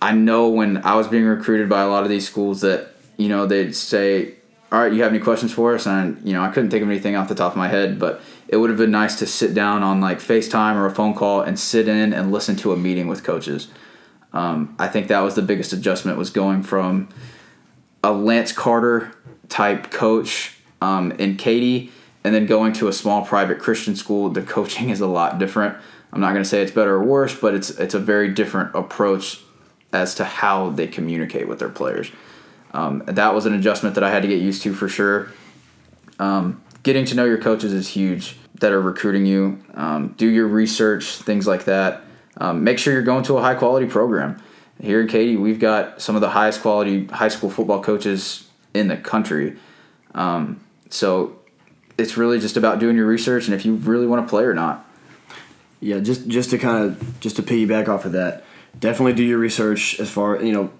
[0.00, 3.28] I know when I was being recruited by a lot of these schools that you
[3.28, 4.34] know they'd say,
[4.74, 6.88] "All right, you have any questions for us?" And you know, I couldn't think of
[6.88, 9.54] anything off the top of my head, but it would have been nice to sit
[9.54, 12.76] down on like FaceTime or a phone call and sit in and listen to a
[12.76, 13.68] meeting with coaches.
[14.32, 17.08] Um, I think that was the biggest adjustment was going from
[18.02, 19.14] a Lance Carter
[19.48, 21.92] type coach um, in Katy,
[22.24, 24.28] and then going to a small private Christian school.
[24.28, 25.76] The coaching is a lot different.
[26.12, 28.74] I'm not going to say it's better or worse, but it's it's a very different
[28.74, 29.40] approach
[29.92, 32.10] as to how they communicate with their players.
[32.74, 35.30] Um, that was an adjustment that I had to get used to for sure.
[36.18, 39.62] Um, getting to know your coaches is huge that are recruiting you.
[39.74, 42.02] Um, do your research, things like that.
[42.36, 44.42] um, make sure you're going to a high quality program.
[44.80, 48.88] Here in Katy, we've got some of the highest quality high school football coaches in
[48.88, 49.56] the country.
[50.14, 50.60] Um,
[50.90, 51.36] so
[51.96, 54.54] it's really just about doing your research and if you really want to play or
[54.54, 54.84] not.
[55.80, 58.42] Yeah, just just to kind of just to piggyback off of that,
[58.80, 60.70] definitely do your research as far you know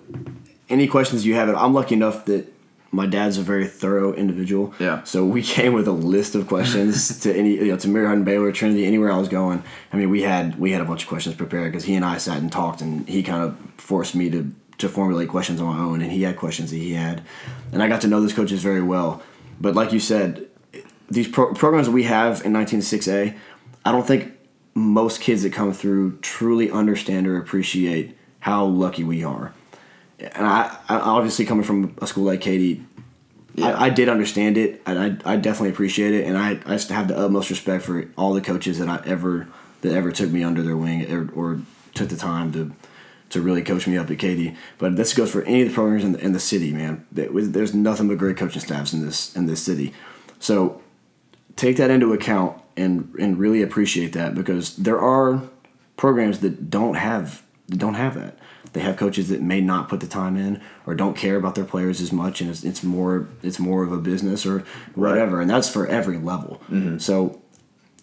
[0.68, 1.48] any questions you have.
[1.54, 2.52] I'm lucky enough that
[2.94, 4.72] my dad's a very thorough individual.
[4.78, 5.02] Yeah.
[5.02, 8.24] So we came with a list of questions to any you know to Mary Hardin
[8.24, 9.62] Baylor Trinity anywhere I was going.
[9.92, 12.18] I mean we had we had a bunch of questions prepared because he and I
[12.18, 15.82] sat and talked and he kind of forced me to to formulate questions on my
[15.82, 17.22] own and he had questions that he had
[17.72, 19.22] and I got to know those coaches very well.
[19.60, 20.48] But like you said,
[21.10, 23.36] these pro- programs we have in 196A,
[23.84, 24.32] I don't think
[24.74, 29.52] most kids that come through truly understand or appreciate how lucky we are.
[30.34, 32.82] And I, I obviously coming from a school like Katy,
[33.54, 33.66] Yeah.
[33.68, 37.08] I, I did understand it, and I, I definitely appreciate it, and I, I have
[37.08, 39.48] the utmost respect for all the coaches that I ever
[39.82, 41.60] that ever took me under their wing or, or
[41.94, 42.72] took the time to
[43.30, 44.56] to really coach me up at Katy.
[44.78, 47.04] But this goes for any of the programs in the, in the city, man.
[47.10, 49.92] There's nothing but great coaching staffs in this in this city.
[50.38, 50.80] So
[51.56, 55.42] take that into account and and really appreciate that because there are
[55.96, 58.38] programs that don't have that don't have that.
[58.74, 61.64] They have coaches that may not put the time in or don't care about their
[61.64, 64.64] players as much, and it's, it's more it's more of a business or
[64.94, 66.60] whatever, and that's for every level.
[66.68, 66.98] Mm-hmm.
[66.98, 67.40] So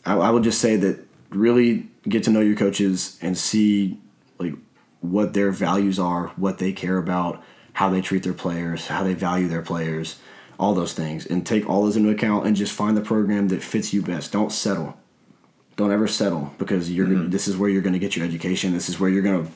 [0.06, 4.00] I, I would just say that really get to know your coaches and see
[4.40, 4.54] like
[5.02, 7.44] what their values are, what they care about,
[7.74, 10.20] how they treat their players, how they value their players,
[10.58, 13.62] all those things, and take all those into account and just find the program that
[13.62, 14.32] fits you best.
[14.32, 14.98] Don't settle.
[15.76, 17.30] Don't ever settle because you're gonna, mm-hmm.
[17.30, 18.72] this is where you're going to get your education.
[18.72, 19.52] This is where you're going to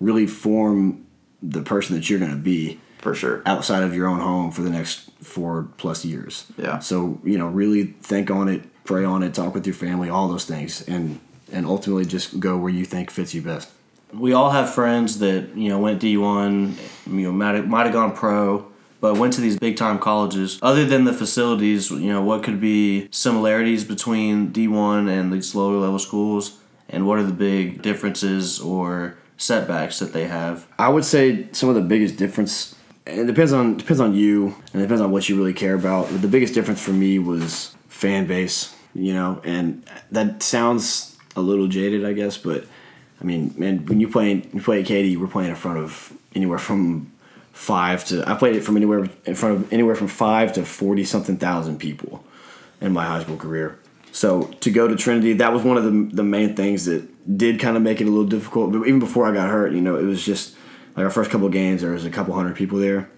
[0.00, 1.06] really form
[1.42, 3.42] the person that you're going to be For sure.
[3.46, 6.46] outside of your own home for the next four plus years.
[6.58, 6.78] Yeah.
[6.80, 10.28] So you know, really think on it, pray on it, talk with your family, all
[10.28, 11.20] those things, and
[11.52, 13.68] and ultimately just go where you think fits you best.
[14.12, 16.76] we all have friends that you know went D one,
[17.06, 18.66] you know might have, might have gone pro,
[19.00, 20.58] but went to these big time colleges.
[20.62, 25.54] Other than the facilities, you know what could be similarities between D one and these
[25.54, 30.66] lower level schools, and what are the big differences or setbacks that they have?
[30.78, 32.76] I would say some of the biggest difference.
[33.06, 35.74] and It depends on depends on you, and it depends on what you really care
[35.74, 36.10] about.
[36.10, 41.40] But the biggest difference for me was fan base, you know, and that sounds a
[41.40, 42.64] little jaded, I guess, but
[43.20, 46.12] I mean, man, when you play you play at Katy, we're playing in front of
[46.34, 47.12] anywhere from
[47.52, 51.04] five to I played it from anywhere in front of anywhere from five to forty
[51.04, 52.24] something thousand people
[52.80, 53.78] in my high school career.
[54.12, 57.06] So to go to Trinity, that was one of the the main things that
[57.36, 58.72] did kind of make it a little difficult.
[58.72, 60.56] But even before I got hurt, you know, it was just
[60.96, 63.10] like our first couple of games, there was a couple hundred people there,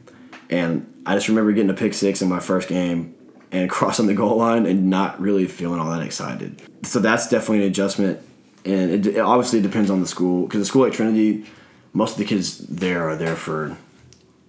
[0.51, 3.15] and I just remember getting a pick six in my first game
[3.51, 6.63] and crossing the goal line and not really feeling all that excited.
[6.85, 8.21] So that's definitely an adjustment,
[8.65, 11.47] and it, it obviously depends on the school because the school at Trinity,
[11.93, 13.77] most of the kids there are there for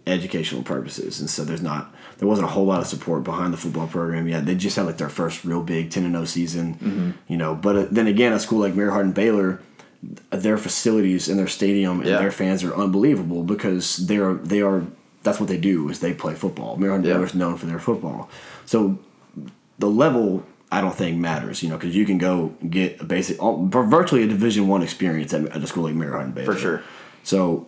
[0.06, 3.58] educational purposes, and so there's not there wasn't a whole lot of support behind the
[3.58, 4.46] football program yet.
[4.46, 7.54] They just had like their first real big ten and zero season, you know.
[7.54, 9.60] But uh, then again, a school like Mary Hardin Baylor,
[10.30, 12.20] their facilities and their stadium and Yeah.
[12.20, 14.84] their fans are unbelievable because they're they are
[15.24, 16.78] that's what they do is they play football.
[16.78, 17.16] Mary Hardin Yeah.
[17.16, 18.30] Baylor is known for their football,
[18.66, 18.98] so
[19.80, 23.44] the level I don't think matters, you know, because you can go get a basic,
[23.44, 26.58] all- virtually a Division One experience at, at a school like Mary Hardin Baylor For
[26.58, 26.82] sure.
[27.24, 27.68] So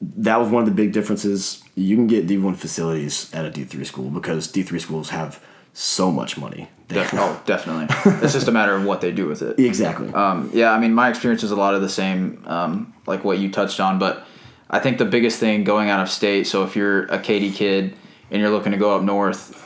[0.00, 1.62] that was one of the big differences.
[1.74, 5.42] You can get D1 facilities at a D3 school because D3 schools have
[5.72, 6.68] so much money.
[6.88, 7.86] Def- oh, definitely.
[8.22, 9.58] it's just a matter of what they do with it.
[9.64, 10.12] exactly.
[10.12, 13.38] Um, yeah, I mean, my experience is a lot of the same, um, like what
[13.38, 13.98] you touched on.
[13.98, 14.26] But
[14.68, 16.46] I think the biggest thing going out of state.
[16.46, 17.94] So if you're a Katy kid
[18.30, 19.56] and you're looking to go up north,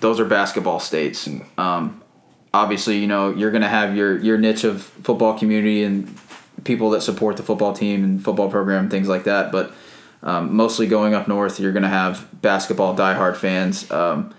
[0.00, 1.28] those are basketball states.
[1.56, 2.02] Um,
[2.54, 6.08] obviously, you know you're going to have your your niche of football community and
[6.68, 9.50] people that support the football team and football program, things like that.
[9.50, 9.72] But
[10.22, 13.90] um, mostly going up north, you're going to have basketball diehard fans.
[13.90, 14.32] Um,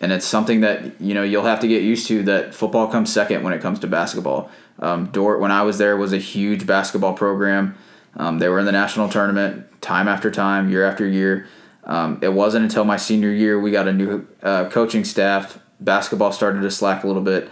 [0.00, 2.22] and it's something that you know you'll have to get used to.
[2.24, 4.50] That football comes second when it comes to basketball.
[4.78, 7.76] Um, Dordt, when I was there, was a huge basketball program.
[8.16, 11.46] Um, they were in the national tournament time after time, year after year.
[11.84, 15.58] Um, it wasn't until my senior year we got a new uh, coaching staff.
[15.80, 17.48] Basketball started to slack a little bit,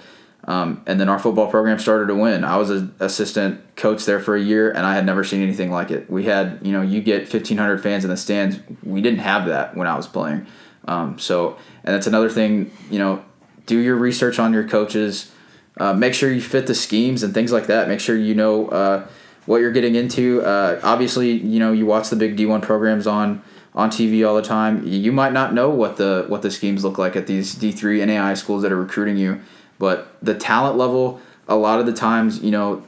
[0.46, 2.44] um, and then our football program started to win.
[2.44, 5.72] I was an assistant coach there for a year, and I had never seen anything
[5.72, 6.08] like it.
[6.08, 8.60] We had, you know, you get fifteen hundred fans in the stands.
[8.84, 10.46] We didn't have that when I was playing.
[10.86, 12.70] Um, so, and that's another thing.
[12.90, 13.24] You know,
[13.66, 15.32] do your research on your coaches.
[15.78, 17.88] Uh, make sure you fit the schemes and things like that.
[17.88, 19.08] Make sure you know uh,
[19.46, 20.42] what you're getting into.
[20.42, 23.42] Uh, obviously, you know you watch the big D1 programs on
[23.74, 24.86] on TV all the time.
[24.86, 28.34] You might not know what the what the schemes look like at these D3 NAI
[28.34, 29.40] schools that are recruiting you,
[29.78, 32.84] but the talent level, a lot of the times, you know,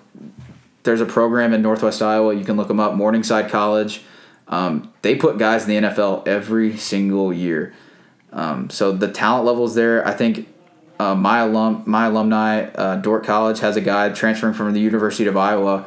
[0.83, 2.35] there's a program in Northwest Iowa.
[2.35, 2.95] You can look them up.
[2.95, 4.03] Morningside College.
[4.49, 7.75] Um, they put guys in the NFL every single year.
[8.33, 10.07] Um, so the talent levels there.
[10.07, 10.49] I think
[10.99, 15.27] uh, my alum, my alumni, uh, Dordt College has a guy transferring from the University
[15.27, 15.87] of Iowa.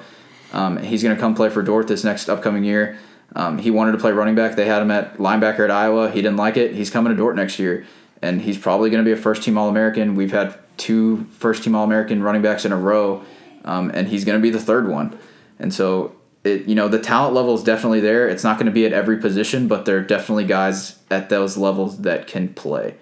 [0.53, 2.97] Um, he's going to come play for Dordt this next upcoming year.
[3.35, 4.55] Um, he wanted to play running back.
[4.55, 6.11] They had him at linebacker at Iowa.
[6.11, 6.75] He didn't like it.
[6.75, 7.85] He's coming to Dordt next year,
[8.21, 10.15] and he's probably going to be a first team All American.
[10.15, 13.23] We've had two first team All American running backs in a row,
[13.63, 15.17] um, and he's going to be the third one.
[15.59, 18.27] And so, it, you know, the talent level is definitely there.
[18.27, 21.55] It's not going to be at every position, but there are definitely guys at those
[21.57, 22.95] levels that can play.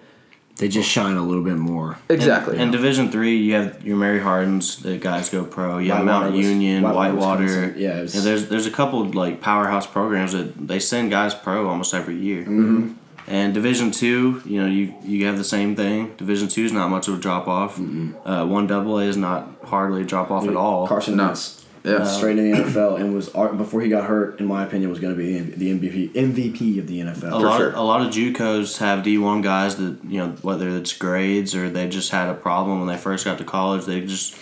[0.58, 1.96] They just shine a little bit more.
[2.10, 2.58] Exactly.
[2.58, 5.78] In Division Three, you have your Mary Hardins, the guys go pro.
[5.78, 7.42] You have Whitewater Mount Union, Whitewater, Whitewater.
[7.44, 7.74] Wisconsin.
[7.80, 11.66] Yeah, was- And there's there's a couple like powerhouse programs that they send guys pro
[11.66, 12.42] almost every year.
[12.42, 12.92] Mm-hmm.
[13.26, 16.14] And Division Two, you know, you you have the same thing.
[16.16, 17.78] Division Two is not much of a drop off.
[17.78, 20.88] Uh, one double A is not hardly a drop off at all.
[20.88, 21.26] Carson No.
[21.26, 22.04] Wentz yeah.
[22.04, 24.38] straight in the NFL and was before he got hurt.
[24.40, 27.32] In my opinion, was going to be the MVP MVP of the NFL.
[27.32, 27.68] a lot sure.
[27.68, 31.54] of, a lot of JUCOs have D one guys that you know whether it's grades
[31.54, 34.36] or they just had a problem when they first got to college they just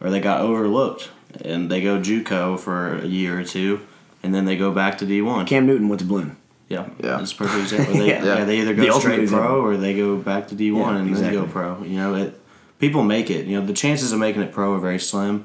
[0.00, 1.10] or they got overlooked
[1.44, 3.80] and they go JUCO for a year or two
[4.22, 5.46] and then they go back to D one.
[5.46, 6.36] Cam Newton went to Blinn.
[6.70, 7.16] Yeah, Yeah.
[7.18, 7.94] that's a perfect example.
[7.94, 8.24] They, Yeah.
[8.24, 8.44] yeah.
[8.44, 9.48] they either go ultimate straight example.
[9.48, 11.82] pro or they go back to D one Yeah, and then they go pro.
[11.82, 12.40] You know, it
[12.78, 13.46] people make it.
[13.46, 15.44] You know, the chances of making it pro are very slim.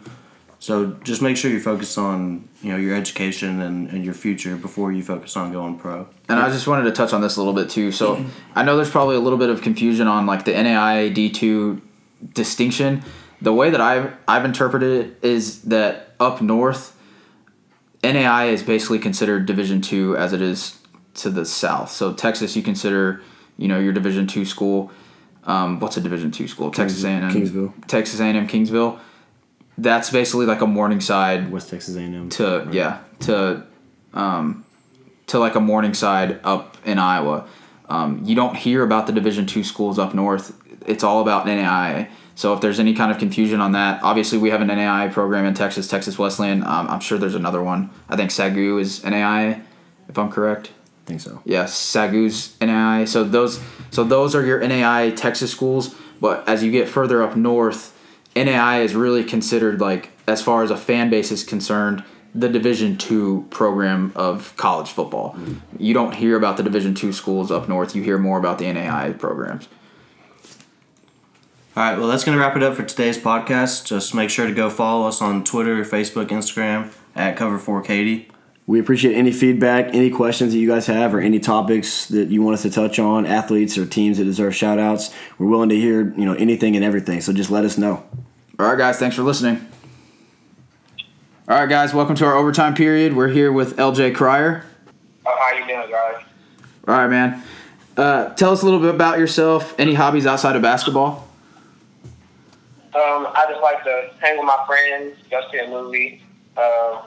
[0.59, 4.55] So just make sure you focus on you know your education and, and your future
[4.55, 6.07] before you focus on going pro.
[6.29, 7.91] And I just wanted to touch on this a little bit too.
[7.91, 8.23] So
[8.55, 11.81] I know there's probably a little bit of confusion on like the NAIA D2
[12.33, 13.03] distinction.
[13.41, 16.95] The way that I've I've interpreted it is that up north,
[18.03, 20.77] NAI is basically considered Division two as it is
[21.15, 21.91] to the south.
[21.91, 23.21] So Texas, you consider
[23.57, 24.91] you know your Division two school.
[25.45, 26.71] Um, what's a Division two school?
[26.71, 27.31] Texas A&M.
[27.31, 27.87] Kingsville.
[27.87, 28.99] Texas A&M Kingsville.
[29.77, 32.29] That's basically like a Morningside West Texas A&M.
[32.29, 33.63] to yeah to
[34.13, 34.65] um,
[35.27, 37.47] to like a Morningside up in Iowa.
[37.87, 40.59] Um, you don't hear about the Division two schools up north.
[40.87, 42.09] It's all about NAIA.
[42.35, 45.45] So if there's any kind of confusion on that, obviously we have an NAIA program
[45.45, 46.63] in Texas, Texas Wesleyan.
[46.63, 47.89] Um, I'm sure there's another one.
[48.09, 49.63] I think Sagu is NAIA,
[50.09, 50.71] if I'm correct.
[51.05, 51.39] I think so.
[51.45, 53.05] Yes, Sagu's NAI.
[53.05, 53.59] So those
[53.91, 55.93] so those are your NAI Texas schools.
[56.19, 57.95] But as you get further up north,
[58.35, 62.03] NAI is really considered like as far as a fan base is concerned,
[62.33, 65.33] the Division two program of college football.
[65.33, 65.61] Mm.
[65.77, 67.95] You don't hear about the Division two schools up north.
[67.95, 69.67] You hear more about the NAI programs.
[71.77, 73.85] All right, well, that's going to wrap it up for today's podcast.
[73.85, 78.27] Just make sure to go follow us on Twitter, Facebook, Instagram at Cover4Katy.
[78.67, 82.41] We appreciate any feedback, any questions that you guys have, or any topics that you
[82.41, 85.13] want us to touch on, athletes or teams that deserve shout outs.
[85.37, 87.21] We're willing to hear, you know, anything and everything.
[87.21, 88.03] So just let us know.
[88.57, 88.97] All right, guys.
[88.97, 89.67] Thanks for listening.
[91.47, 91.93] All right, guys.
[91.93, 93.15] Welcome to our overtime period.
[93.15, 94.65] We're here with LJ Cryer.
[95.27, 96.23] Oh, how you doing, guys?
[96.87, 97.43] All right, man.
[97.95, 99.75] Uh, tell us a little bit about yourself.
[99.79, 101.27] Any hobbies outside of basketball?
[102.95, 106.23] Um, I just like to hang with my friends, go see a movie.
[106.57, 107.01] Um,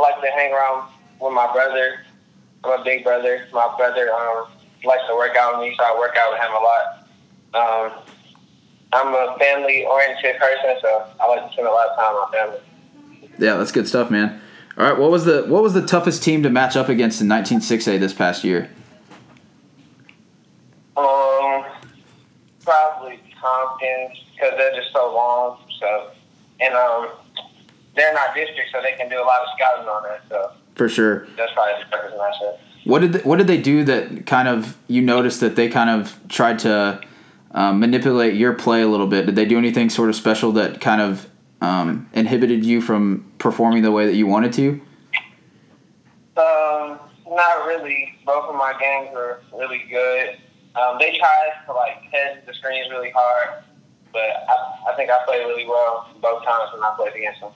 [0.00, 0.88] I like to hang around
[1.20, 2.00] with my brother.
[2.64, 3.46] I'm a big brother.
[3.52, 4.46] My brother um,
[4.82, 7.92] likes to work out with me, so I work out with him a lot.
[7.92, 8.02] Um,
[8.92, 12.38] I'm a family-oriented person, so I like to spend a lot of time with my
[12.38, 13.38] family.
[13.38, 14.40] Yeah, that's good stuff, man.
[14.78, 17.28] All right, what was the what was the toughest team to match up against in
[17.28, 18.70] 196A this past year?
[20.96, 21.64] Um,
[22.64, 25.58] probably Tompkins because they're just so long.
[25.78, 26.10] So,
[26.60, 27.08] and um,
[28.00, 30.22] they're not district, so they can do a lot of scouting on that.
[30.30, 31.26] So For sure.
[31.36, 32.58] that's probably the.
[32.84, 35.90] What did they, what did they do that kind of you noticed that they kind
[35.90, 37.00] of tried to
[37.50, 39.26] um, manipulate your play a little bit?
[39.26, 41.28] Did they do anything sort of special that kind of
[41.60, 44.80] um, inhibited you from performing the way that you wanted to?
[46.38, 46.98] Um,
[47.28, 48.18] not really.
[48.24, 50.38] Both of my games were really good.
[50.74, 53.62] Um, they tried to like head the screens really hard,
[54.10, 57.52] but I, I think I played really well both times when I played against them.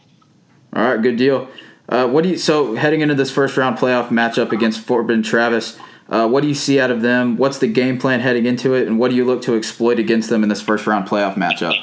[0.74, 1.48] All right, good deal.
[1.88, 5.24] Uh, what do you so heading into this first round playoff matchup against Fort Bend
[5.24, 5.78] Travis?
[6.08, 7.36] Uh, what do you see out of them?
[7.36, 10.30] What's the game plan heading into it, and what do you look to exploit against
[10.30, 11.74] them in this first round playoff matchup?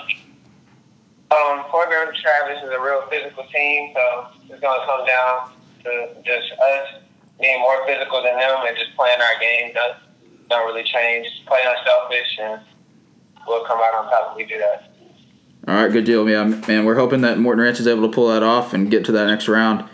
[1.32, 5.52] Um, Fort Bend Travis is a real physical team, so it's going to come down
[5.84, 7.02] to just us
[7.40, 9.72] being more physical than them and just playing our game.
[9.74, 9.98] Don't,
[10.50, 11.28] don't really change.
[11.48, 12.62] Play unselfish, and
[13.48, 14.91] we'll come out on top if we do that.
[15.68, 16.86] All right, good deal, yeah, man.
[16.86, 19.28] We're hoping that Morton Ranch is able to pull that off and get to that
[19.28, 19.88] next round.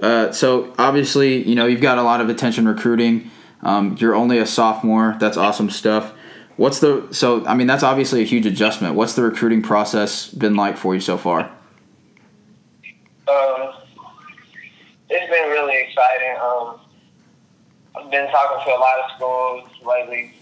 [0.00, 3.30] Uh, so obviously, you know, you've got a lot of attention recruiting.
[3.62, 5.16] Um, you're only a sophomore.
[5.20, 6.12] That's awesome stuff.
[6.56, 7.44] What's the so?
[7.46, 8.94] I mean, that's obviously a huge adjustment.
[8.94, 11.40] What's the recruiting process been like for you so far?
[13.28, 13.72] Um,
[15.08, 16.36] it's been really exciting.
[16.40, 16.80] Um,
[17.96, 20.34] I've been talking to a lot of schools lately.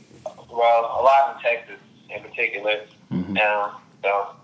[0.51, 1.79] Well, a lot in Texas
[2.11, 2.81] in particular.
[3.11, 3.37] Um,
[4.03, 4.37] so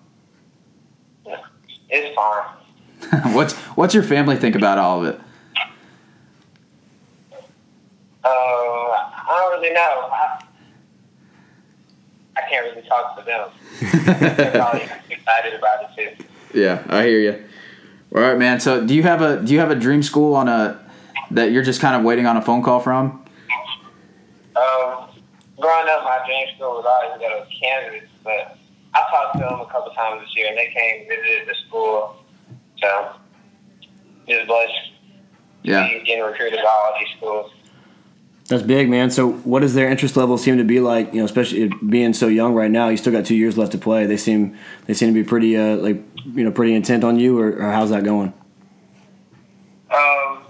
[1.88, 3.32] it's fine.
[3.34, 5.20] what's what's your family think about all of it?
[8.24, 9.80] Uh, I don't really know.
[9.80, 10.44] I,
[12.36, 13.48] I can't really talk to them.
[14.36, 16.24] They're probably excited about it too.
[16.58, 17.44] Yeah, I hear you.
[18.14, 18.60] All right, man.
[18.60, 20.84] So, do you have a do you have a dream school on a
[21.30, 23.24] that you're just kind of waiting on a phone call from?
[24.56, 25.08] Um,
[25.60, 28.57] growing up, my dream school was always to go to Kansas, but
[28.98, 31.54] I talked to them a couple times this year, and they came and visited the
[31.66, 32.16] school.
[32.82, 33.10] So,
[34.28, 34.72] just blessed
[35.62, 35.88] Yeah.
[35.88, 37.52] be getting recruited by all these schools.
[38.48, 39.10] That's big, man.
[39.10, 41.12] So, what does their interest level seem to be like?
[41.12, 42.88] You know, especially being so young right now.
[42.88, 44.06] You still got two years left to play.
[44.06, 46.02] They seem they seem to be pretty uh, like
[46.34, 48.32] you know pretty intent on you, or, or how's that going?
[49.90, 50.44] Um,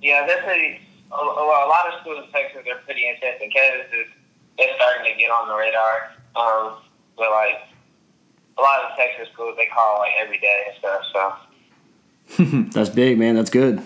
[0.00, 0.78] yeah, pretty.
[1.10, 4.06] Well, a lot of schools in Texas are pretty intense, and Kansas is
[4.58, 6.12] they're starting to get on the radar.
[6.36, 6.78] Um,
[7.16, 7.56] but like
[8.58, 11.02] a lot of the Texas schools, they call like every day and stuff.
[11.12, 11.32] So
[12.38, 13.36] That's big, man.
[13.36, 13.82] That's good.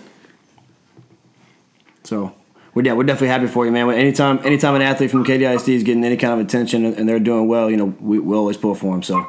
[2.03, 2.33] So
[2.73, 3.89] we're yeah, we're definitely happy for you, man.
[3.91, 7.19] Anytime anytime an athlete from Katy ISD is getting any kind of attention and they're
[7.19, 9.03] doing well, you know, we we always pull for them.
[9.03, 9.27] So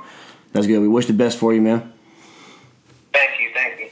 [0.53, 0.81] that's good.
[0.81, 1.93] We wish the best for you, man.
[3.13, 3.91] thank you, thank you.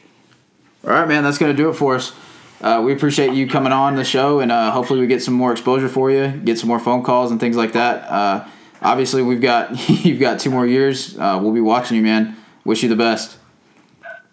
[0.85, 1.23] All right, man.
[1.23, 2.13] That's gonna do it for us.
[2.61, 5.51] Uh, we appreciate you coming on the show, and uh, hopefully we get some more
[5.53, 8.11] exposure for you, get some more phone calls and things like that.
[8.11, 8.47] Uh,
[8.83, 11.19] obviously, we've got you've got two more years.
[11.19, 12.37] Uh, we'll be watching you, man.
[12.65, 13.37] Wish you the best.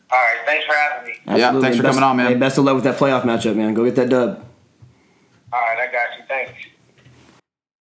[0.09, 1.39] All right, thanks for having me.
[1.39, 2.27] Yeah, thanks for Best- coming on, man.
[2.31, 3.73] Hey, best of luck with that playoff matchup, man.
[3.73, 4.43] Go get that dub.
[5.51, 6.23] All right, I got you.
[6.27, 6.51] Thanks.